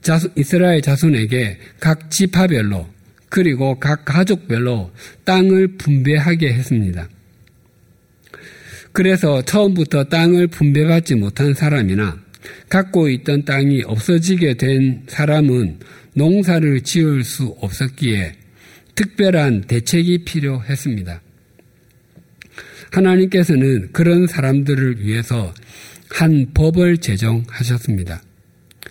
자손, 0.00 0.32
이스라엘 0.36 0.80
자손에게 0.80 1.58
각 1.78 2.10
지파별로 2.10 2.86
그리고 3.28 3.78
각 3.78 4.04
가족별로 4.04 4.92
땅을 5.24 5.76
분배하게 5.76 6.54
했습니다. 6.54 7.08
그래서 8.92 9.42
처음부터 9.42 10.04
땅을 10.04 10.46
분배받지 10.46 11.16
못한 11.16 11.52
사람이나 11.52 12.18
갖고 12.68 13.08
있던 13.10 13.44
땅이 13.44 13.82
없어지게 13.82 14.54
된 14.54 15.02
사람은 15.06 15.80
농사를 16.14 16.80
지을 16.82 17.24
수 17.24 17.56
없었기에 17.60 18.43
특별한 18.94 19.62
대책이 19.62 20.24
필요했습니다. 20.24 21.20
하나님께서는 22.92 23.90
그런 23.92 24.26
사람들을 24.26 25.00
위해서 25.00 25.52
한 26.10 26.52
법을 26.54 26.98
제정하셨습니다. 26.98 28.22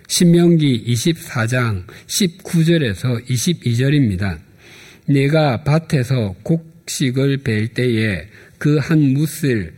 신명기 0.08 0.84
24장 0.86 1.84
19절에서 2.06 3.24
22절입니다. 3.26 4.38
내가 5.06 5.64
밭에서 5.64 6.34
곡식을 6.42 7.38
벨 7.38 7.68
때에 7.68 8.28
그한 8.58 9.14
뭇을 9.14 9.74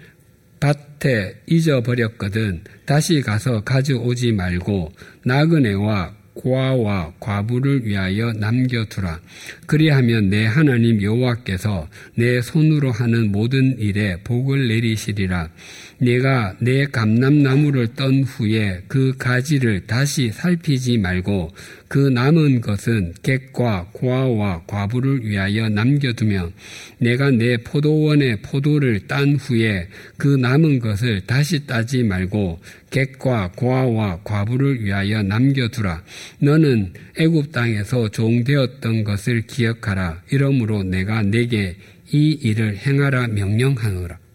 밭에 0.59 1.43
잊어버렸거든 1.47 2.65
다시 2.85 3.21
가서 3.21 3.63
가져오지 3.63 4.33
말고 4.33 4.93
나그네와 5.25 6.16
고아와 6.37 7.15
과부를 7.19 7.85
위하여 7.87 8.33
남겨두라. 8.33 9.21
그리하면 9.67 10.31
내 10.31 10.47
하나님 10.47 11.03
여호와께서 11.03 11.89
내 12.15 12.41
손으로 12.41 12.93
하는 12.93 13.33
모든 13.33 13.79
일에 13.79 14.17
복을 14.23 14.69
내리시리라. 14.69 15.49
내가 15.99 16.55
내 16.61 16.85
감람나무를 16.85 17.95
떤 17.95 18.23
후에 18.23 18.83
그 18.87 19.15
가지를 19.19 19.87
다시 19.87 20.31
살피지 20.31 20.99
말고 20.99 21.53
그 21.89 22.09
남은 22.09 22.61
것은 22.61 23.15
객과 23.23 23.91
고아와 23.93 24.65
과부를 24.67 25.25
위하여 25.25 25.69
남겨두며 25.69 26.51
내가 26.99 27.31
내 27.31 27.57
포도원의 27.59 28.43
포도를 28.43 29.07
딴 29.07 29.37
후에 29.37 29.89
그 30.17 30.37
남은 30.37 30.81
것을 30.81 31.23
다시 31.27 31.67
따지 31.67 32.03
말고 32.03 32.61
객과 32.91 33.53
고아와 33.57 34.21
과부를 34.25 34.83
위하여 34.83 35.23
남겨두라. 35.23 36.03
너는 36.41 36.93
애굽 37.19 37.53
땅에서 37.53 38.09
종되었던 38.11 39.05
것을 39.05 39.47
기억하라. 39.47 40.23
이러므로 40.31 40.83
내가 40.83 41.23
내게 41.23 41.77
이 42.11 42.33
일을 42.43 42.77
행하라 42.77 43.29
명령하노라. 43.29 44.26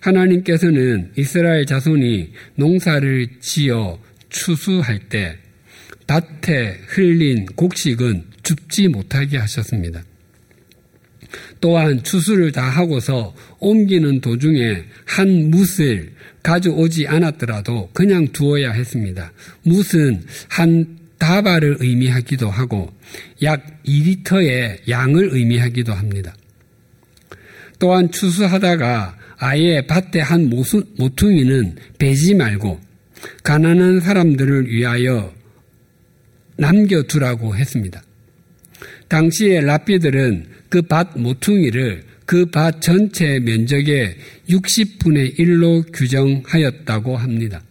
하나님께서는 0.00 1.12
이스라엘 1.16 1.66
자손이 1.66 2.32
농사를 2.56 3.28
지어 3.40 3.98
추수할 4.28 4.98
때 5.08 5.38
밭에 6.06 6.80
흘린 6.86 7.46
곡식은 7.56 8.24
줍지 8.42 8.88
못하게 8.88 9.38
하셨습니다. 9.38 10.04
또한 11.60 12.02
추수를 12.02 12.52
다 12.52 12.62
하고서 12.62 13.34
옮기는 13.58 14.20
도중에 14.20 14.84
한 15.04 15.50
뭇을 15.50 16.12
가져오지 16.42 17.08
않았더라도 17.08 17.90
그냥 17.92 18.28
두어야 18.28 18.70
했습니다. 18.70 19.32
뭇은 19.64 20.22
한 20.48 20.98
다발을 21.18 21.78
의미하기도 21.80 22.48
하고 22.48 22.92
약 23.42 23.82
2리터의 23.84 24.88
양을 24.88 25.30
의미하기도 25.32 25.92
합니다. 25.92 26.34
또한 27.78 28.10
추수하다가 28.10 29.18
아예 29.38 29.82
밭에 29.86 30.20
한 30.20 30.50
모퉁이는 30.96 31.76
베지 31.98 32.34
말고 32.34 32.80
가난한 33.42 34.00
사람들을 34.00 34.68
위하여 34.68 35.34
남겨두라고 36.56 37.56
했습니다. 37.56 38.02
당시에 39.08 39.60
라피들은 39.60 40.46
그 40.68 40.82
밭 40.82 41.18
모퉁이를 41.18 42.02
그 42.24 42.46
밭 42.50 42.80
전체 42.80 43.38
면적의 43.38 44.16
60분의 44.48 45.38
1로 45.38 45.84
규정하였다고 45.92 47.16
합니다. 47.16 47.62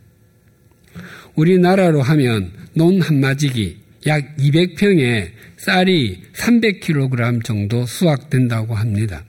우리나라로 1.36 2.02
하면 2.02 2.52
논 2.74 3.02
한마지기 3.02 3.78
약 4.08 4.38
200평에 4.38 5.32
쌀이 5.58 6.22
300kg 6.34 7.44
정도 7.44 7.86
수확된다고 7.86 8.76
합니다. 8.76 9.26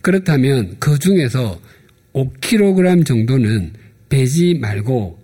그렇다면 0.00 0.76
그 0.78 0.98
중에서 0.98 1.60
5kg 2.12 3.04
정도는 3.06 3.72
베지 4.08 4.54
말고 4.54 5.18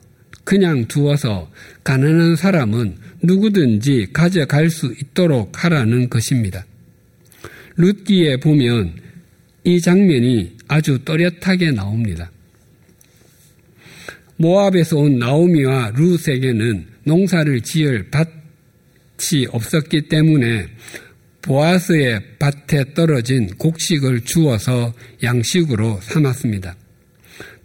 그냥 0.45 0.87
두어서 0.87 1.51
가난한 1.83 2.37
사람은 2.37 2.97
누구든지 3.23 4.09
가져갈 4.13 4.71
수 4.71 4.95
있도록 5.01 5.65
하라는 5.65 6.11
것입니다. 6.11 6.65
룻기에 7.77 8.37
보면 8.39 8.95
이 9.65 9.81
장면이 9.81 10.57
아주 10.69 10.99
또렷하게 11.05 11.71
나옵니다. 11.71 12.31
모압에서 14.37 14.99
온 14.99 15.19
나오미와 15.19 15.93
룻에게는 15.97 16.87
농사를 17.05 17.61
지을 17.63 18.11
밭이 18.11 19.47
없었기 19.51 20.09
때문에 20.09 20.67
보아스의 21.45 22.23
밭에 22.39 22.95
떨어진 22.95 23.49
곡식을 23.59 24.23
주어서 24.23 24.95
양식으로 25.23 26.01
삼았습니다. 26.01 26.75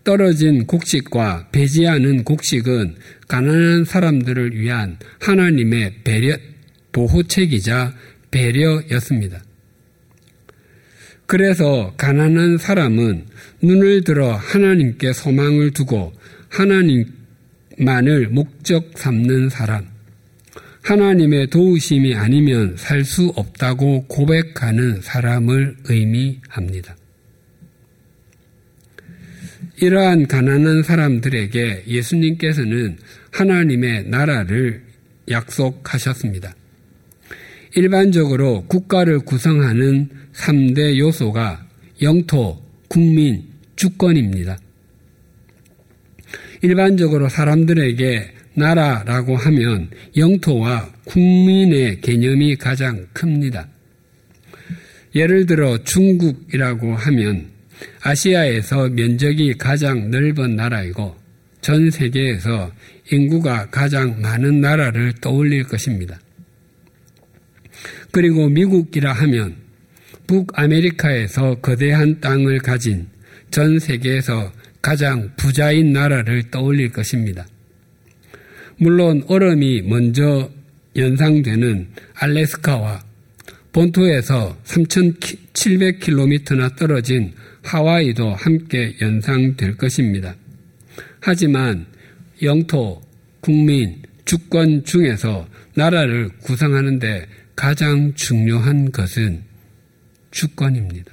떨어진 0.04 0.66
곡식과 0.68 1.48
배지 1.52 1.88
않은 1.88 2.26
곡식은 2.26 2.96
가난한 3.30 3.86
사람들을 3.86 4.60
위한 4.60 4.98
하나님의 5.22 6.02
배려, 6.04 6.36
보호책이자 6.92 7.94
배려였습니다. 8.32 9.42
그래서 11.26 11.94
가난한 11.96 12.58
사람은 12.58 13.28
눈을 13.62 14.04
들어 14.04 14.34
하나님께 14.34 15.14
소망을 15.14 15.72
두고 15.72 16.12
하나님만을 16.50 18.28
목적 18.30 18.92
삼는 18.98 19.50
사람, 19.50 19.88
하나님의 20.90 21.52
도우심이 21.52 22.16
아니면 22.16 22.76
살 22.76 23.06
수 23.06 23.32
없다고 23.36 24.06
고백하는 24.08 25.02
사람을 25.02 25.78
의미합니다. 25.86 26.96
이러한 29.82 30.26
가난한 30.26 30.82
사람들에게 30.82 31.84
예수님께서는 31.86 32.98
하나님의 33.32 34.06
나라를 34.06 34.82
약속하셨습니다. 35.30 36.56
일반적으로 37.76 38.66
국가를 38.66 39.20
구성하는 39.20 40.10
3대 40.34 40.98
요소가 40.98 41.68
영토, 42.02 42.60
국민, 42.88 43.44
주권입니다. 43.76 44.58
일반적으로 46.64 47.30
사람들에게 47.30 48.39
나라라고 48.54 49.36
하면 49.36 49.90
영토와 50.18 50.92
국민의 51.06 52.02
개념이 52.02 52.56
가장 52.56 53.08
큽니다. 53.14 53.68
예를 55.16 55.46
들어 55.46 55.78
중국이라고 55.84 56.96
하면 56.96 57.48
아시아에서 58.02 58.90
면적이 58.90 59.56
가장 59.58 60.12
넓은 60.12 60.56
나라이고 60.56 61.16
전 61.62 61.90
세계에서 61.90 62.72
인구가 63.12 63.70
가장 63.70 64.22
많은 64.22 64.62
나라를 64.62 65.14
떠올릴 65.22 65.64
것입니다. 65.64 66.20
그리고 68.12 68.50
미국이라 68.50 69.14
하면 69.14 69.56
북아메리카에서 70.28 71.56
거대한 71.56 72.20
땅을 72.20 72.60
가진 72.60 73.08
전 73.52 73.80
세계에서 73.80 74.52
가장 74.82 75.32
부자인 75.36 75.92
나라를 75.92 76.52
떠올릴 76.52 76.92
것입니다. 76.92 77.48
물론 78.80 79.24
얼음이 79.28 79.84
먼저 79.84 80.50
연상되는 80.96 81.90
알래스카와 82.14 83.04
본토에서 83.74 84.58
3,700km나 84.64 86.78
떨어진 86.78 87.34
하와이도 87.62 88.36
함께 88.36 88.96
연상될 89.02 89.76
것입니다. 89.76 90.34
하지만 91.20 91.88
영토, 92.42 93.02
국민, 93.42 94.02
주권 94.24 94.86
중에서 94.86 95.46
나라를 95.76 96.30
구성하는데 96.42 97.28
가장 97.56 98.14
중요한 98.16 98.94
것은 98.94 99.44
주권입니다. 100.32 101.12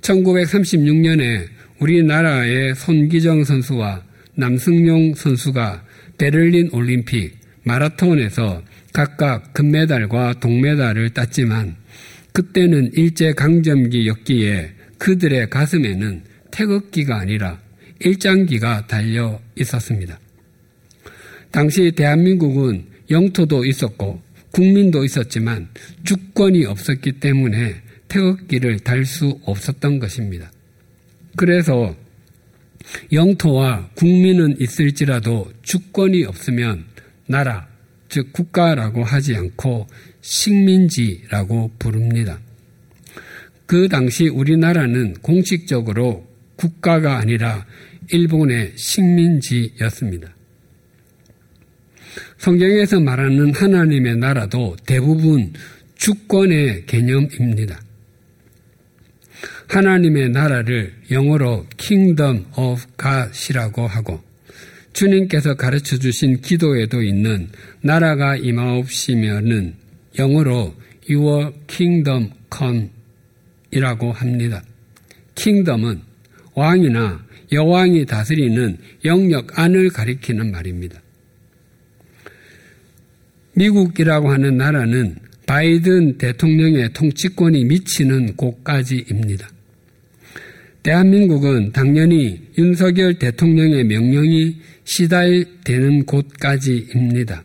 1936년에 0.00 1.46
우리나라의 1.78 2.74
손기정 2.74 3.44
선수와 3.44 4.07
남승용 4.38 5.14
선수가 5.16 5.84
베를린 6.16 6.70
올림픽 6.72 7.36
마라톤에서 7.64 8.62
각각 8.92 9.52
금메달과 9.52 10.38
동메달을 10.38 11.10
땄지만 11.10 11.74
그때는 12.32 12.92
일제 12.94 13.32
강점기였기에 13.32 14.70
그들의 14.98 15.50
가슴에는 15.50 16.22
태극기가 16.52 17.18
아니라 17.18 17.60
일장기가 17.98 18.86
달려 18.86 19.40
있었습니다. 19.56 20.20
당시 21.50 21.90
대한민국은 21.90 22.84
영토도 23.10 23.64
있었고 23.64 24.22
국민도 24.52 25.04
있었지만 25.04 25.68
주권이 26.04 26.64
없었기 26.64 27.18
때문에 27.18 27.74
태극기를 28.06 28.78
달 28.80 29.04
수 29.04 29.40
없었던 29.44 29.98
것입니다. 29.98 30.52
그래서 31.36 31.96
영토와 33.12 33.90
국민은 33.94 34.60
있을지라도 34.60 35.52
주권이 35.62 36.24
없으면 36.24 36.84
나라, 37.26 37.68
즉 38.08 38.32
국가라고 38.32 39.04
하지 39.04 39.36
않고 39.36 39.86
식민지라고 40.20 41.72
부릅니다. 41.78 42.40
그 43.66 43.88
당시 43.88 44.28
우리나라는 44.28 45.14
공식적으로 45.20 46.26
국가가 46.56 47.18
아니라 47.18 47.66
일본의 48.10 48.72
식민지였습니다. 48.76 50.34
성경에서 52.38 53.00
말하는 53.00 53.54
하나님의 53.54 54.16
나라도 54.16 54.76
대부분 54.86 55.52
주권의 55.96 56.86
개념입니다. 56.86 57.80
하나님의 59.68 60.30
나라를 60.30 60.94
영어로 61.10 61.66
Kingdom 61.76 62.44
of 62.56 62.82
God이라고 63.00 63.86
하고 63.86 64.22
주님께서 64.92 65.54
가르쳐 65.54 65.96
주신 65.98 66.40
기도에도 66.40 67.02
있는 67.02 67.48
나라가 67.80 68.36
임하옵시면은 68.36 69.74
영어로 70.18 70.74
Your 71.10 71.52
Kingdom 71.66 72.30
Come 72.56 72.88
이라고 73.70 74.12
합니다. 74.12 74.62
킹덤은 75.34 76.00
왕이나 76.54 77.24
여왕이 77.52 78.06
다스리는 78.06 78.78
영역 79.04 79.58
안을 79.58 79.90
가리키는 79.90 80.50
말입니다. 80.50 81.00
미국이라고 83.54 84.30
하는 84.30 84.56
나라는 84.56 85.16
바이든 85.48 86.18
대통령의 86.18 86.92
통치권이 86.92 87.64
미치는 87.64 88.36
곳까지입니다. 88.36 89.48
대한민국은 90.82 91.72
당연히 91.72 92.42
윤석열 92.58 93.14
대통령의 93.14 93.84
명령이 93.84 94.58
시달되는 94.84 96.04
곳까지입니다. 96.04 97.42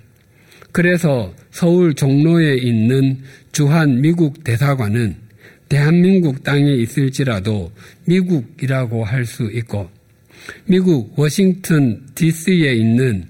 그래서 0.73 1.33
서울 1.51 1.93
종로에 1.93 2.57
있는 2.57 3.19
주한 3.53 4.01
미국 4.01 4.43
대사관은 4.43 5.15
대한민국 5.69 6.43
땅에 6.43 6.73
있을지라도 6.73 7.71
미국이라고 8.05 9.05
할 9.05 9.25
수 9.25 9.49
있고 9.53 9.89
미국 10.65 11.17
워싱턴 11.17 12.05
DC에 12.15 12.73
있는 12.73 13.27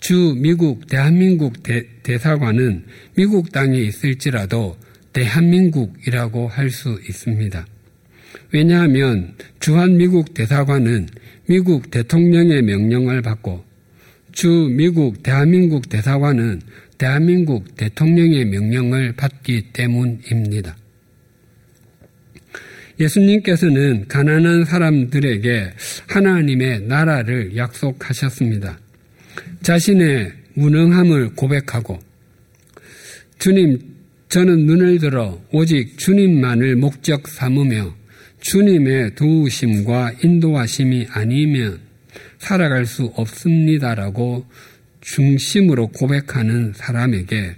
주 0.00 0.34
미국 0.36 0.86
대한민국 0.86 1.62
대, 1.62 1.86
대사관은 2.02 2.84
미국 3.16 3.52
땅에 3.52 3.78
있을지라도 3.78 4.76
대한민국이라고 5.12 6.48
할 6.48 6.70
수 6.70 7.00
있습니다. 7.08 7.66
왜냐하면 8.52 9.34
주한 9.60 9.96
미국 9.96 10.34
대사관은 10.34 11.08
미국 11.46 11.90
대통령의 11.90 12.62
명령을 12.62 13.22
받고 13.22 13.64
주 14.32 14.68
미국 14.70 15.22
대한민국 15.22 15.88
대사관은 15.88 16.60
대한민국 16.98 17.76
대통령의 17.76 18.44
명령을 18.44 19.14
받기 19.14 19.72
때문입니다. 19.72 20.76
예수님께서는 22.98 24.08
가난한 24.08 24.64
사람들에게 24.64 25.72
하나님의 26.08 26.82
나라를 26.82 27.56
약속하셨습니다. 27.56 28.78
자신의 29.66 30.32
무능함을 30.54 31.30
고백하고 31.34 31.98
주님, 33.40 33.80
저는 34.28 34.64
눈을 34.64 35.00
들어 35.00 35.42
오직 35.50 35.98
주님만을 35.98 36.76
목적 36.76 37.26
삼으며 37.26 37.92
주님의 38.40 39.16
도우심과 39.16 40.12
인도하심이 40.22 41.08
아니면 41.10 41.80
살아갈 42.38 42.86
수 42.86 43.06
없습니다라고 43.16 44.46
중심으로 45.00 45.88
고백하는 45.88 46.72
사람에게 46.72 47.56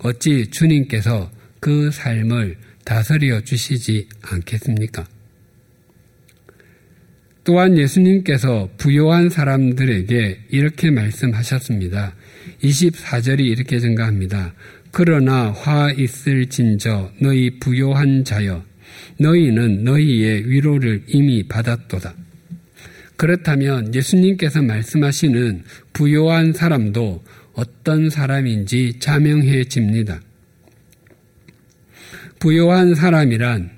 어찌 0.00 0.50
주님께서 0.50 1.30
그 1.58 1.90
삶을 1.90 2.58
다스려 2.84 3.40
주시지 3.40 4.06
않겠습니까? 4.20 5.06
또한 7.46 7.78
예수님께서 7.78 8.68
부요한 8.76 9.30
사람들에게 9.30 10.46
이렇게 10.50 10.90
말씀하셨습니다. 10.90 12.12
24절이 12.64 13.38
이렇게 13.38 13.78
증가합니다. 13.78 14.52
그러나 14.90 15.52
화 15.52 15.92
있을 15.92 16.46
진저 16.46 17.12
너희 17.20 17.60
부요한 17.60 18.24
자여 18.24 18.64
너희는 19.20 19.84
너희의 19.84 20.50
위로를 20.50 21.04
이미 21.06 21.44
받았도다. 21.46 22.16
그렇다면 23.16 23.94
예수님께서 23.94 24.60
말씀하시는 24.62 25.62
부요한 25.92 26.52
사람도 26.52 27.22
어떤 27.54 28.10
사람인지 28.10 28.94
자명해집니다. 28.98 30.20
부요한 32.40 32.96
사람이란 32.96 33.75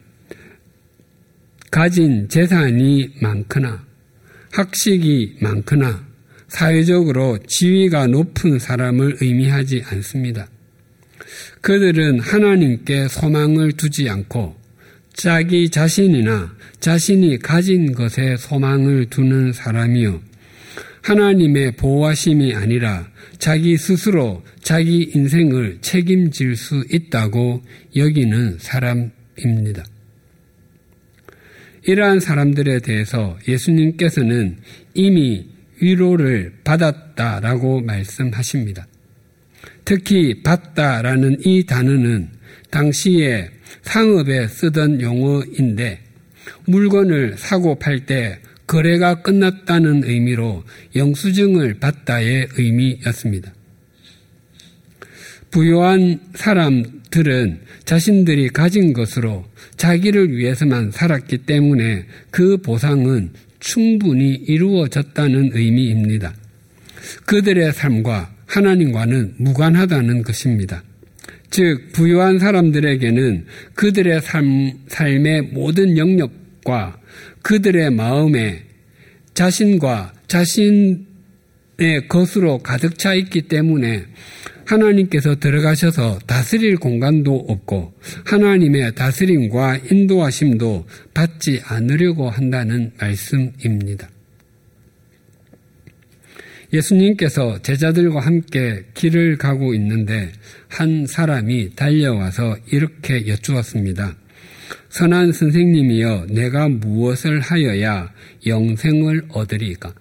가진 1.71 2.29
재산이 2.29 3.11
많거나 3.21 3.85
학식이 4.53 5.39
많거나 5.41 6.07
사회적으로 6.49 7.39
지위가 7.47 8.07
높은 8.07 8.59
사람을 8.59 9.19
의미하지 9.21 9.85
않습니다. 9.87 10.49
그들은 11.61 12.21
하나님께 12.21 13.09
소망을 13.09 13.73
두지 13.73 14.09
않고 14.09 14.57
자기 15.13 15.69
자신이나 15.69 16.55
자신이 16.81 17.39
가진 17.39 17.93
것에 17.93 18.37
소망을 18.37 19.07
두는 19.11 19.53
사람이요. 19.53 20.23
하나님의 21.03 21.73
보호하심이 21.73 22.55
아니라 22.55 23.09
자기 23.39 23.77
스스로 23.77 24.43
자기 24.63 25.11
인생을 25.15 25.79
책임질 25.81 26.57
수 26.57 26.85
있다고 26.91 27.63
여기는 27.97 28.59
사람입니다. 28.59 29.85
이러한 31.89 32.21
사람들에 32.21 32.81
대해서 32.81 33.39
예수님께서는 33.49 34.59
이미 34.93 35.47
위로를 35.81 36.53
받았다라고 36.63 37.81
말씀하십니다. 37.81 38.87
특히 39.87 40.43
받다라는 40.43 41.39
이 41.47 41.65
단어는 41.65 42.29
당시에 42.71 43.49
상업에 43.81 44.49
쓰던 44.49 45.01
용어인데 45.01 46.01
물건을 46.67 47.39
사고 47.39 47.79
팔 47.79 48.05
때 48.05 48.39
거래가 48.67 49.23
끝났다는 49.23 50.05
의미로 50.05 50.65
영수증을 50.95 51.81
받다의 51.81 52.49
의미였습니다. 52.59 53.55
부유한 55.51 56.21
사람 56.35 56.98
들은 57.11 57.61
자신들이 57.85 58.49
가진 58.49 58.93
것으로 58.93 59.45
자기를 59.77 60.37
위해서만 60.37 60.91
살았기 60.91 61.39
때문에 61.39 62.05
그 62.31 62.59
보상은 62.59 63.31
충분히 63.61 64.35
이루어졌다는 64.35 65.51
의미입니다. 65.55 66.35
그들의 67.27 67.73
삶과 67.73 68.35
하나님과는 68.47 69.35
무관하다는 69.39 70.23
것입니다. 70.23 70.83
즉, 71.51 71.93
부유한 71.93 72.39
사람들에게는 72.39 73.47
그들의 73.75 74.21
삶, 74.21 74.73
삶의 74.89 75.43
모든 75.53 75.97
영역과 75.97 76.99
그들의 77.43 77.91
마음에 77.91 78.65
자신과 79.33 80.13
자신의 80.27 81.07
것으로 82.09 82.59
가득 82.59 82.99
차 82.99 83.15
있기 83.15 83.43
때문에 83.43 84.05
하나님께서 84.69 85.37
들어가셔서 85.37 86.19
다스릴 86.27 86.77
공간도 86.77 87.47
없고 87.49 87.95
하나님의 88.27 88.95
다스림과 88.95 89.79
인도하심도 89.91 90.87
받지 91.15 91.61
않으려고 91.65 92.29
한다는 92.29 92.93
말씀입니다. 93.01 94.11
예수님께서 96.71 97.63
제자들과 97.63 98.21
함께 98.21 98.85
길을 98.93 99.39
가고 99.39 99.73
있는데 99.73 100.31
한 100.69 101.07
사람이 101.07 101.71
달려와서 101.75 102.59
이렇게 102.71 103.27
여쭈었습니다. 103.27 104.17
선한 104.91 105.33
선생님이여 105.33 106.27
내가 106.29 106.69
무엇을 106.69 107.41
하여야 107.41 108.13
영생을 108.47 109.29
얻으리까? 109.31 109.95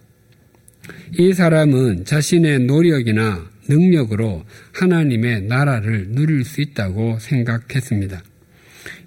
이 1.18 1.32
사람은 1.32 2.04
자신의 2.04 2.60
노력이나 2.60 3.50
능력으로 3.68 4.46
하나님의 4.74 5.44
나라를 5.44 6.10
누릴 6.10 6.44
수 6.44 6.62
있다고 6.62 7.20
생각했습니다. 7.20 8.22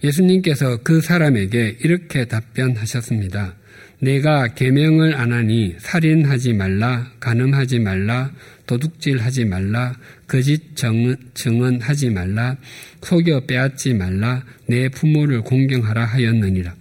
예수님께서 0.04 0.78
그 0.82 1.00
사람에게 1.00 1.78
이렇게 1.80 2.26
답변하셨습니다. 2.26 3.54
내가 4.00 4.48
계명을 4.48 5.14
안 5.14 5.32
하니 5.32 5.76
살인하지 5.78 6.54
말라, 6.54 7.12
간음하지 7.20 7.80
말라, 7.80 8.32
도둑질하지 8.66 9.44
말라, 9.44 9.94
거짓 10.26 10.74
증언, 10.74 11.80
하지 11.80 12.08
말라, 12.08 12.56
속여 13.02 13.46
빼앗지 13.46 13.94
말라, 13.94 14.44
내 14.66 14.88
부모를 14.88 15.42
공경하라 15.42 16.04
하였느니라. 16.04 16.74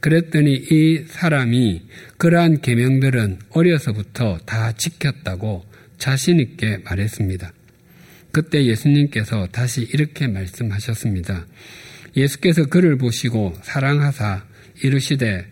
그랬더니 0.00 0.52
이 0.70 1.04
사람이 1.06 1.82
그러한 2.18 2.60
계명들은 2.60 3.38
어려서부터 3.50 4.38
다 4.44 4.72
지켰다고 4.72 5.64
자신 6.04 6.38
있게 6.38 6.76
말했습니다. 6.84 7.50
그때 8.30 8.66
예수님께서 8.66 9.48
다시 9.50 9.88
이렇게 9.90 10.26
말씀하셨습니다. 10.26 11.46
예수께서 12.14 12.66
그를 12.66 12.98
보시고 12.98 13.54
사랑하사 13.62 14.44
이르시되 14.82 15.46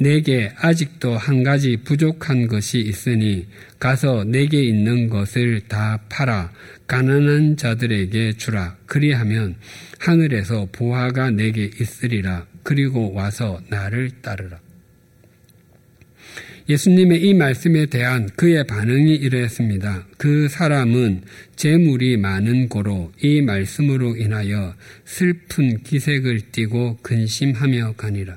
내게 0.00 0.52
아직도 0.56 1.16
한 1.16 1.44
가지 1.44 1.76
부족한 1.76 2.48
것이 2.48 2.80
있으니 2.80 3.46
가서 3.78 4.24
내게 4.24 4.60
있는 4.60 5.08
것을 5.08 5.60
다 5.68 6.02
팔아 6.08 6.52
가난한 6.88 7.56
자들에게 7.56 8.32
주라. 8.32 8.76
그리하면 8.86 9.54
하늘에서 10.00 10.66
보화가 10.72 11.30
내게 11.30 11.70
있으리라. 11.80 12.44
그리고 12.64 13.12
와서 13.12 13.60
나를 13.68 14.20
따르라. 14.20 14.58
예수님의 16.68 17.22
이 17.22 17.34
말씀에 17.34 17.86
대한 17.86 18.28
그의 18.34 18.66
반응이 18.66 19.14
이러했습니다. 19.14 20.08
그 20.18 20.48
사람은 20.48 21.22
재물이 21.54 22.16
많은 22.16 22.68
고로 22.68 23.12
이 23.22 23.40
말씀으로 23.40 24.16
인하여 24.16 24.74
슬픈 25.04 25.82
기색을 25.82 26.50
띠고 26.50 26.98
근심하며 27.02 27.94
가니라. 27.96 28.36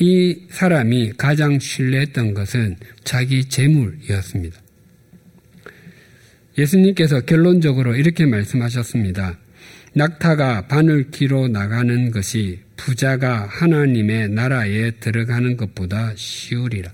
이 0.00 0.46
사람이 0.50 1.14
가장 1.18 1.58
신뢰했던 1.58 2.34
것은 2.34 2.76
자기 3.02 3.44
재물이었습니다. 3.46 4.60
예수님께서 6.56 7.22
결론적으로 7.22 7.96
이렇게 7.96 8.24
말씀하셨습니다. 8.24 9.38
낙타가 9.94 10.68
바늘 10.68 11.10
기로 11.10 11.48
나가는 11.48 12.12
것이 12.12 12.60
부자가 12.78 13.46
하나님의 13.50 14.30
나라에 14.30 14.92
들어가는 14.92 15.58
것보다 15.58 16.14
쉬우리라. 16.16 16.90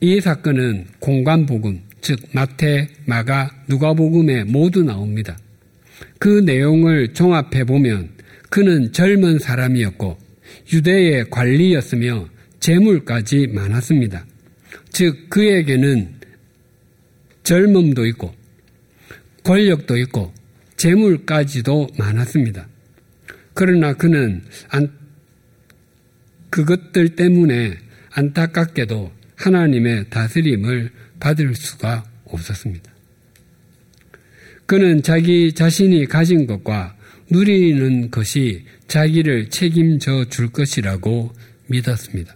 이 0.00 0.20
사건은 0.20 0.86
공관복음, 1.00 1.80
즉 2.00 2.20
마태, 2.32 2.88
마가, 3.06 3.50
누가복음에 3.66 4.44
모두 4.44 4.84
나옵니다. 4.84 5.36
그 6.20 6.42
내용을 6.44 7.14
종합해 7.14 7.64
보면 7.64 8.10
그는 8.50 8.92
젊은 8.92 9.40
사람이었고 9.40 10.16
유대의 10.72 11.30
관리였으며 11.30 12.28
재물까지 12.60 13.48
많았습니다. 13.48 14.24
즉 14.90 15.28
그에게는 15.30 16.14
젊음도 17.42 18.06
있고 18.06 18.34
권력도 19.42 19.96
있고 19.96 20.37
재물까지도 20.78 21.88
많았습니다. 21.98 22.66
그러나 23.52 23.92
그는 23.92 24.42
안, 24.68 24.90
그것들 26.50 27.16
때문에 27.16 27.76
안타깝게도 28.10 29.12
하나님의 29.36 30.06
다스림을 30.10 30.90
받을 31.20 31.54
수가 31.54 32.04
없었습니다. 32.24 32.90
그는 34.66 35.02
자기 35.02 35.52
자신이 35.52 36.06
가진 36.06 36.46
것과 36.46 36.96
누리는 37.30 38.10
것이 38.10 38.64
자기를 38.86 39.50
책임져 39.50 40.26
줄 40.26 40.50
것이라고 40.50 41.32
믿었습니다. 41.66 42.34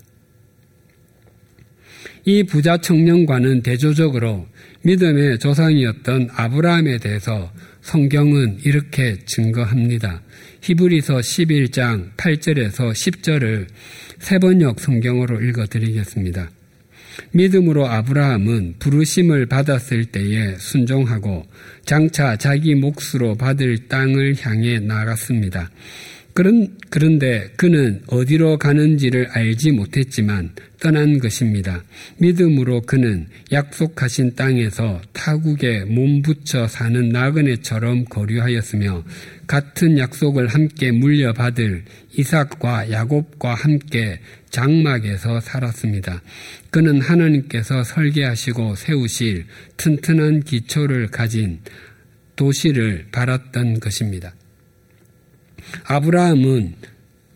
이 2.24 2.44
부자 2.44 2.76
청년과는 2.78 3.62
대조적으로 3.62 4.46
믿음의 4.82 5.38
조상이었던 5.38 6.30
아브라함에 6.32 6.98
대해서 6.98 7.52
성경은 7.82 8.60
이렇게 8.64 9.18
증거합니다. 9.26 10.22
히브리서 10.62 11.18
11장 11.18 12.14
8절에서 12.16 12.92
10절을 12.92 13.66
세번역 14.20 14.80
성경으로 14.80 15.42
읽어드리겠습니다. 15.42 16.50
믿음으로 17.32 17.88
아브라함은 17.88 18.76
부르심을 18.78 19.46
받았을 19.46 20.06
때에 20.06 20.54
순종하고 20.58 21.44
장차 21.84 22.36
자기 22.36 22.74
몫으로 22.76 23.34
받을 23.34 23.88
땅을 23.88 24.36
향해 24.40 24.78
나갔습니다. 24.78 25.70
그런, 26.34 26.78
그런데 26.88 27.50
그는 27.56 28.02
어디로 28.06 28.56
가는지를 28.56 29.28
알지 29.32 29.72
못했지만 29.72 30.50
떠난 30.80 31.18
것입니다. 31.18 31.84
믿음으로 32.18 32.82
그는 32.82 33.26
약속하신 33.52 34.34
땅에서 34.34 35.02
타국에 35.12 35.84
몸붙여 35.84 36.66
사는 36.68 37.08
나그네처럼 37.10 38.06
거류하였으며 38.06 39.04
같은 39.46 39.98
약속을 39.98 40.48
함께 40.48 40.90
물려받을 40.90 41.84
이삭과 42.16 42.90
야곱과 42.90 43.54
함께 43.54 44.20
장막에서 44.48 45.40
살았습니다. 45.40 46.22
그는 46.70 47.00
하나님께서 47.02 47.84
설계하시고 47.84 48.76
세우실 48.76 49.44
튼튼한 49.76 50.44
기초를 50.44 51.08
가진 51.08 51.60
도시를 52.36 53.06
바랐던 53.12 53.80
것입니다. 53.80 54.34
아브라함은 55.84 56.74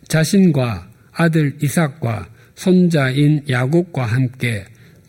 자신과 0.08 0.90
아들 1.12 1.56
이삭과 1.62 2.28
손자인 2.54 3.44
야곱과 3.48 4.04
함께 4.04 4.64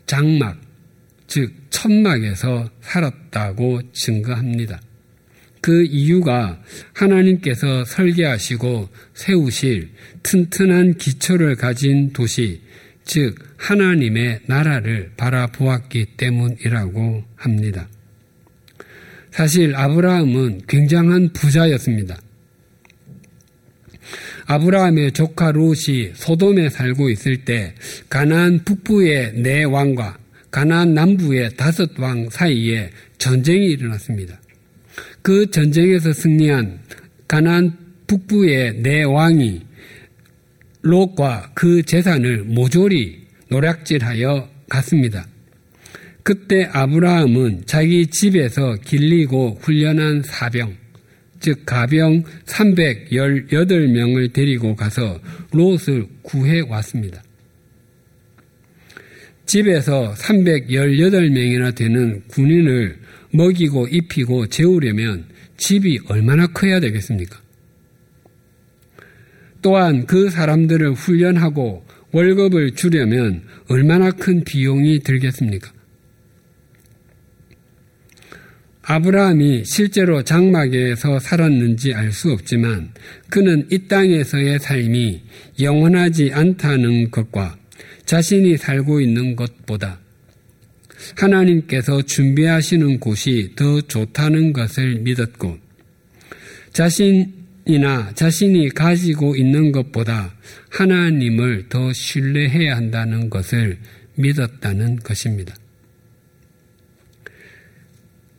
장막, 0.06 0.58
즉 1.26 1.52
천막에서 1.70 2.70
살았다고 2.80 3.92
증거합니다. 3.92 4.80
그 5.60 5.84
이유가 5.84 6.62
하나님께서 6.94 7.84
설계하시고 7.84 8.88
세우실 9.14 9.90
튼튼한 10.22 10.94
기초를 10.94 11.56
가진 11.56 12.12
도시, 12.12 12.62
즉 13.04 13.34
하나님의 13.56 14.40
나라를 14.46 15.12
바라보았기 15.16 16.16
때문이라고 16.16 17.24
합니다. 17.36 17.88
사실 19.30 19.74
아브라함은 19.74 20.62
굉장한 20.68 21.32
부자였습니다. 21.32 22.16
아브라함의 24.50 25.12
조카 25.12 25.52
롯이 25.52 26.12
소돔에 26.14 26.70
살고 26.70 27.10
있을 27.10 27.44
때 27.44 27.74
가나안 28.08 28.64
북부의 28.64 29.34
네 29.34 29.64
왕과 29.64 30.16
가나안 30.50 30.94
남부의 30.94 31.56
다섯 31.56 31.90
왕 32.00 32.30
사이에 32.30 32.90
전쟁이 33.18 33.66
일어났습니다. 33.66 34.40
그 35.20 35.50
전쟁에서 35.50 36.14
승리한 36.14 36.80
가나안 37.28 37.76
북부의 38.06 38.82
네 38.82 39.02
왕이 39.02 39.60
롯과 40.80 41.50
그 41.52 41.82
재산을 41.82 42.44
모조리 42.44 43.26
노략질하여 43.50 44.48
갔습니다. 44.70 45.26
그때 46.22 46.68
아브라함은 46.72 47.64
자기 47.66 48.06
집에서 48.06 48.76
길리고 48.82 49.58
훈련한 49.60 50.22
사병, 50.24 50.74
즉 51.40 51.64
가병 51.64 52.24
318명을 52.46 54.32
데리고 54.32 54.74
가서 54.74 55.20
롯을 55.52 56.06
구해 56.22 56.60
왔습니다. 56.60 57.22
집에서 59.46 60.14
318명이나 60.14 61.74
되는 61.74 62.22
군인을 62.28 62.98
먹이고 63.32 63.88
입히고 63.88 64.48
재우려면 64.48 65.24
집이 65.56 66.00
얼마나 66.08 66.46
커야 66.48 66.80
되겠습니까? 66.80 67.40
또한 69.62 70.06
그 70.06 70.30
사람들을 70.30 70.92
훈련하고 70.92 71.84
월급을 72.12 72.72
주려면 72.74 73.42
얼마나 73.68 74.10
큰 74.10 74.44
비용이 74.44 75.00
들겠습니까? 75.00 75.72
아브라함이 78.90 79.64
실제로 79.66 80.24
장막에서 80.24 81.18
살았는지 81.18 81.92
알 81.92 82.10
수 82.10 82.32
없지만 82.32 82.90
그는 83.28 83.66
이 83.70 83.86
땅에서의 83.86 84.58
삶이 84.58 85.20
영원하지 85.60 86.32
않다는 86.32 87.10
것과 87.10 87.58
자신이 88.06 88.56
살고 88.56 89.02
있는 89.02 89.36
것보다 89.36 90.00
하나님께서 91.16 92.00
준비하시는 92.00 92.98
곳이 92.98 93.52
더 93.56 93.82
좋다는 93.82 94.54
것을 94.54 95.00
믿었고 95.00 95.58
자신이나 96.72 98.12
자신이 98.14 98.70
가지고 98.70 99.36
있는 99.36 99.70
것보다 99.70 100.34
하나님을 100.70 101.66
더 101.68 101.92
신뢰해야 101.92 102.76
한다는 102.76 103.28
것을 103.28 103.76
믿었다는 104.14 104.96
것입니다. 104.96 105.54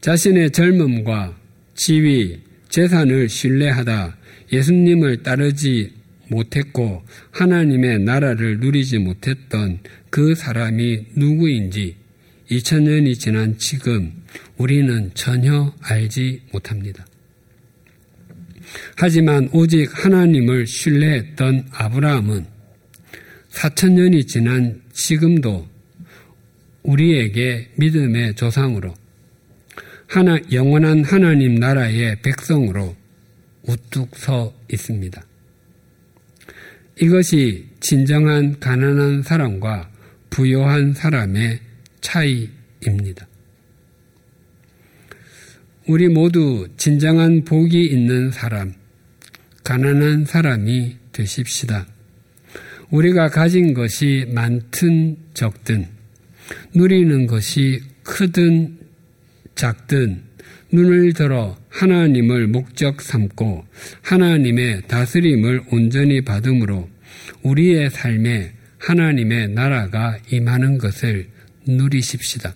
자신의 0.01 0.51
젊음과 0.51 1.37
지위, 1.75 2.39
재산을 2.69 3.27
신뢰하다 3.27 4.17
예수님을 4.51 5.23
따르지 5.23 5.93
못했고 6.29 7.03
하나님의 7.31 7.99
나라를 7.99 8.59
누리지 8.59 8.99
못했던 8.99 9.79
그 10.09 10.35
사람이 10.35 11.05
누구인지 11.15 11.95
2000년이 12.49 13.19
지난 13.19 13.57
지금 13.57 14.13
우리는 14.57 15.11
전혀 15.13 15.73
알지 15.81 16.41
못합니다. 16.51 17.05
하지만 18.95 19.49
오직 19.51 19.89
하나님을 19.91 20.67
신뢰했던 20.67 21.69
아브라함은 21.71 22.45
4천년이 23.51 24.27
지난 24.27 24.81
지금도 24.93 25.67
우리에게 26.83 27.69
믿음의 27.75 28.35
조상으로 28.35 28.93
하나, 30.09 30.39
영원한 30.51 31.03
하나님 31.03 31.53
나라의 31.53 32.19
백성으로 32.23 32.95
우뚝 33.67 34.15
서 34.15 34.51
있습니다. 34.73 35.23
이것이 36.99 37.67
진정한 37.79 38.59
가난한 38.59 39.21
사람과 39.21 39.91
부요한 40.31 40.95
사람의 40.95 41.59
차이입니다. 42.01 43.27
우리 45.87 46.07
모두 46.07 46.67
진정한 46.75 47.45
복이 47.45 47.85
있는 47.85 48.31
사람, 48.31 48.73
가난한 49.63 50.25
사람이 50.25 50.97
되십시다. 51.11 51.85
우리가 52.89 53.29
가진 53.29 53.75
것이 53.75 54.25
많든 54.33 55.17
적든, 55.35 55.87
누리는 56.73 57.27
것이 57.27 57.83
크든 58.01 58.78
작든, 59.59 60.21
눈을 60.71 61.11
들어 61.11 61.57
하나님을 61.67 62.47
목적 62.47 63.01
삼고 63.01 63.65
하나님의 64.01 64.83
다스림을 64.87 65.63
온전히 65.73 66.21
받음으로 66.21 66.89
우리의 67.43 67.89
삶에 67.89 68.53
하나님의 68.77 69.49
나라가 69.49 70.17
임하는 70.31 70.77
것을 70.77 71.27
누리십시다. 71.67 72.55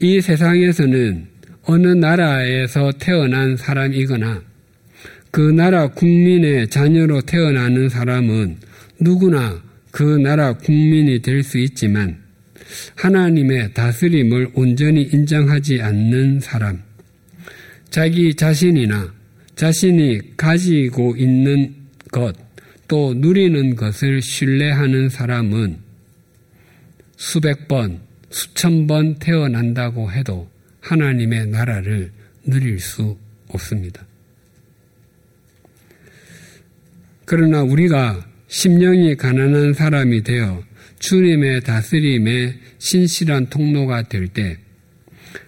이 0.00 0.20
세상에서는 0.20 1.28
어느 1.62 1.86
나라에서 1.86 2.92
태어난 2.98 3.56
사람이거나 3.56 4.42
그 5.30 5.40
나라 5.40 5.88
국민의 5.88 6.68
자녀로 6.68 7.22
태어나는 7.22 7.88
사람은 7.88 8.58
누구나 9.00 9.62
그 9.90 10.02
나라 10.02 10.52
국민이 10.52 11.22
될 11.22 11.42
수 11.42 11.56
있지만 11.56 12.25
하나님의 12.96 13.74
다스림을 13.74 14.50
온전히 14.54 15.02
인정하지 15.02 15.82
않는 15.82 16.40
사람, 16.40 16.82
자기 17.90 18.34
자신이나 18.34 19.14
자신이 19.54 20.36
가지고 20.36 21.16
있는 21.16 21.74
것, 22.10 22.36
또 22.88 23.14
누리는 23.14 23.74
것을 23.74 24.22
신뢰하는 24.22 25.08
사람은 25.08 25.78
수백 27.16 27.66
번, 27.68 28.00
수천 28.30 28.86
번 28.86 29.14
태어난다고 29.18 30.10
해도 30.12 30.48
하나님의 30.80 31.46
나라를 31.48 32.12
누릴 32.44 32.78
수 32.78 33.18
없습니다. 33.48 34.06
그러나 37.24 37.62
우리가 37.62 38.24
심령이 38.48 39.16
가난한 39.16 39.72
사람이 39.72 40.22
되어 40.22 40.62
주님의 41.06 41.60
다스림의 41.60 42.58
신실한 42.78 43.46
통로가 43.46 44.08
될 44.08 44.26
때 44.26 44.58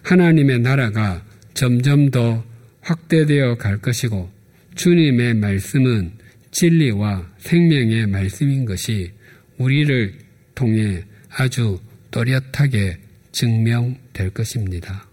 하나님의 0.04 0.60
나라가 0.60 1.24
점점 1.52 2.12
더 2.12 2.44
확대되어 2.82 3.56
갈 3.56 3.78
것이고 3.78 4.30
주님의 4.76 5.34
말씀은 5.34 6.12
진리와 6.52 7.32
생명의 7.38 8.06
말씀인 8.06 8.66
것이 8.66 9.10
우리를 9.56 10.14
통해 10.54 11.02
아주 11.28 11.80
또렷하게 12.12 12.98
증명될 13.32 14.30
것입니다. 14.30 15.08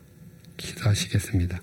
기도하시겠습니다. 0.57 1.59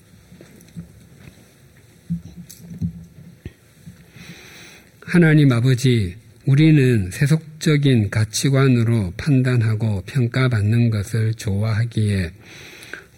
하나님 5.02 5.52
아버지, 5.52 6.16
우리는 6.44 7.08
세속적인 7.12 8.10
가치관으로 8.10 9.12
판단하고 9.16 10.02
평가받는 10.06 10.90
것을 10.90 11.34
좋아하기에 11.34 12.32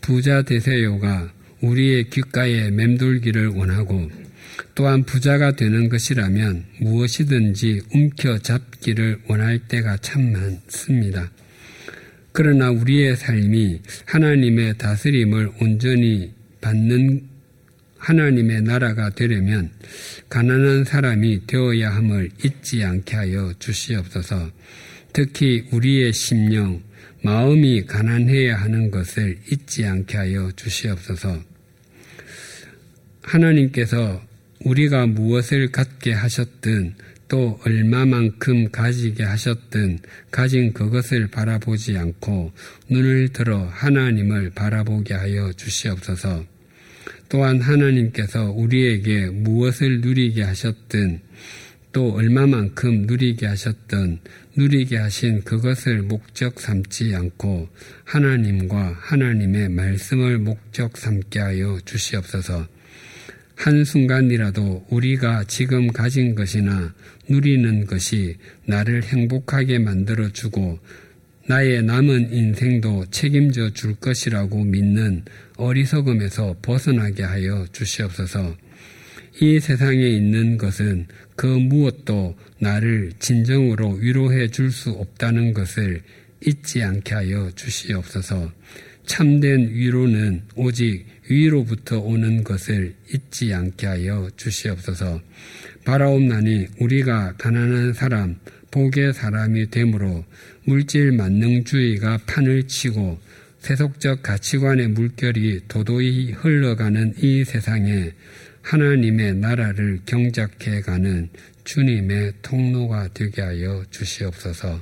부자 0.02 0.42
되세요가 0.42 1.32
우리의 1.62 2.10
귓가에 2.10 2.70
맴돌기를 2.70 3.48
원하고 3.48 4.10
또한 4.74 5.04
부자가 5.04 5.52
되는 5.52 5.88
것이라면 5.88 6.64
무엇이든지 6.80 7.80
움켜잡기를 7.94 9.20
원할 9.28 9.58
때가 9.58 9.96
참 9.98 10.32
많습니다. 10.32 11.30
그러나 12.32 12.70
우리의 12.70 13.16
삶이 13.16 13.80
하나님의 14.04 14.76
다스림을 14.76 15.52
온전히 15.62 16.32
받는 16.60 17.33
하나님의 18.04 18.62
나라가 18.62 19.08
되려면 19.10 19.70
가난한 20.28 20.84
사람이 20.84 21.46
되어야 21.46 21.94
함을 21.94 22.28
잊지 22.44 22.84
않게 22.84 23.16
하여 23.16 23.52
주시옵소서. 23.58 24.50
특히 25.14 25.66
우리의 25.70 26.12
심령, 26.12 26.82
마음이 27.22 27.86
가난해야 27.86 28.56
하는 28.56 28.90
것을 28.90 29.38
잊지 29.50 29.86
않게 29.86 30.18
하여 30.18 30.50
주시옵소서. 30.54 31.40
하나님께서 33.22 34.22
우리가 34.66 35.06
무엇을 35.06 35.72
갖게 35.72 36.12
하셨든 36.12 36.94
또 37.28 37.58
얼마만큼 37.64 38.70
가지게 38.70 39.22
하셨든 39.22 40.00
가진 40.30 40.74
그것을 40.74 41.28
바라보지 41.28 41.96
않고 41.96 42.52
눈을 42.90 43.30
들어 43.30 43.64
하나님을 43.64 44.50
바라보게 44.50 45.14
하여 45.14 45.52
주시옵소서. 45.52 46.53
또한 47.34 47.60
하나님께서 47.60 48.52
우리에게 48.52 49.26
무엇을 49.26 50.02
누리게 50.02 50.44
하셨든 50.44 51.20
또 51.90 52.12
얼마만큼 52.12 53.06
누리게 53.08 53.44
하셨든 53.44 54.20
누리게 54.56 54.98
하신 54.98 55.42
그것을 55.42 56.02
목적 56.02 56.60
삼지 56.60 57.12
않고 57.12 57.68
하나님과 58.04 58.98
하나님의 59.00 59.68
말씀을 59.70 60.38
목적 60.38 60.96
삼게 60.96 61.40
하여 61.40 61.80
주시옵소서. 61.84 62.68
한순간이라도 63.56 64.86
우리가 64.90 65.42
지금 65.48 65.88
가진 65.88 66.36
것이나 66.36 66.94
누리는 67.28 67.86
것이 67.86 68.36
나를 68.64 69.02
행복하게 69.02 69.80
만들어주고 69.80 70.78
나의 71.46 71.82
남은 71.82 72.32
인생도 72.32 73.06
책임져 73.10 73.70
줄 73.74 73.94
것이라고 73.96 74.64
믿는 74.64 75.24
어리석음에서 75.56 76.56
벗어나게 76.62 77.22
하여 77.22 77.66
주시옵소서. 77.70 78.56
이 79.40 79.60
세상에 79.60 80.00
있는 80.00 80.56
것은 80.56 81.06
그 81.36 81.46
무엇도 81.46 82.36
나를 82.60 83.12
진정으로 83.18 83.90
위로해 83.90 84.48
줄 84.48 84.70
수 84.70 84.90
없다는 84.90 85.52
것을 85.52 86.00
잊지 86.46 86.82
않게 86.82 87.14
하여 87.14 87.50
주시옵소서. 87.54 88.50
참된 89.04 89.68
위로는 89.68 90.42
오직 90.56 91.04
위로부터 91.28 92.00
오는 92.00 92.42
것을 92.42 92.94
잊지 93.12 93.52
않게 93.52 93.86
하여 93.86 94.30
주시옵소서. 94.36 95.20
바라옵나니 95.84 96.68
우리가 96.80 97.34
가난한 97.36 97.92
사람, 97.92 98.36
복의 98.70 99.12
사람이 99.12 99.70
되므로 99.70 100.24
물질 100.64 101.12
만능주의가 101.12 102.20
판을 102.26 102.66
치고 102.66 103.18
세속적 103.58 104.22
가치관의 104.22 104.88
물결이 104.88 105.62
도도히 105.68 106.32
흘러가는 106.32 107.14
이 107.18 107.44
세상에 107.44 108.12
하나님의 108.62 109.36
나라를 109.36 110.00
경작해 110.06 110.80
가는 110.80 111.28
주님의 111.64 112.32
통로가 112.42 113.08
되게 113.14 113.42
하여 113.42 113.84
주시옵소서 113.90 114.80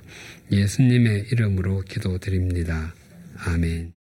예수님의 0.51 1.27
이름으로 1.31 1.83
기도드립니다. 1.83 2.95
아멘. 3.37 4.02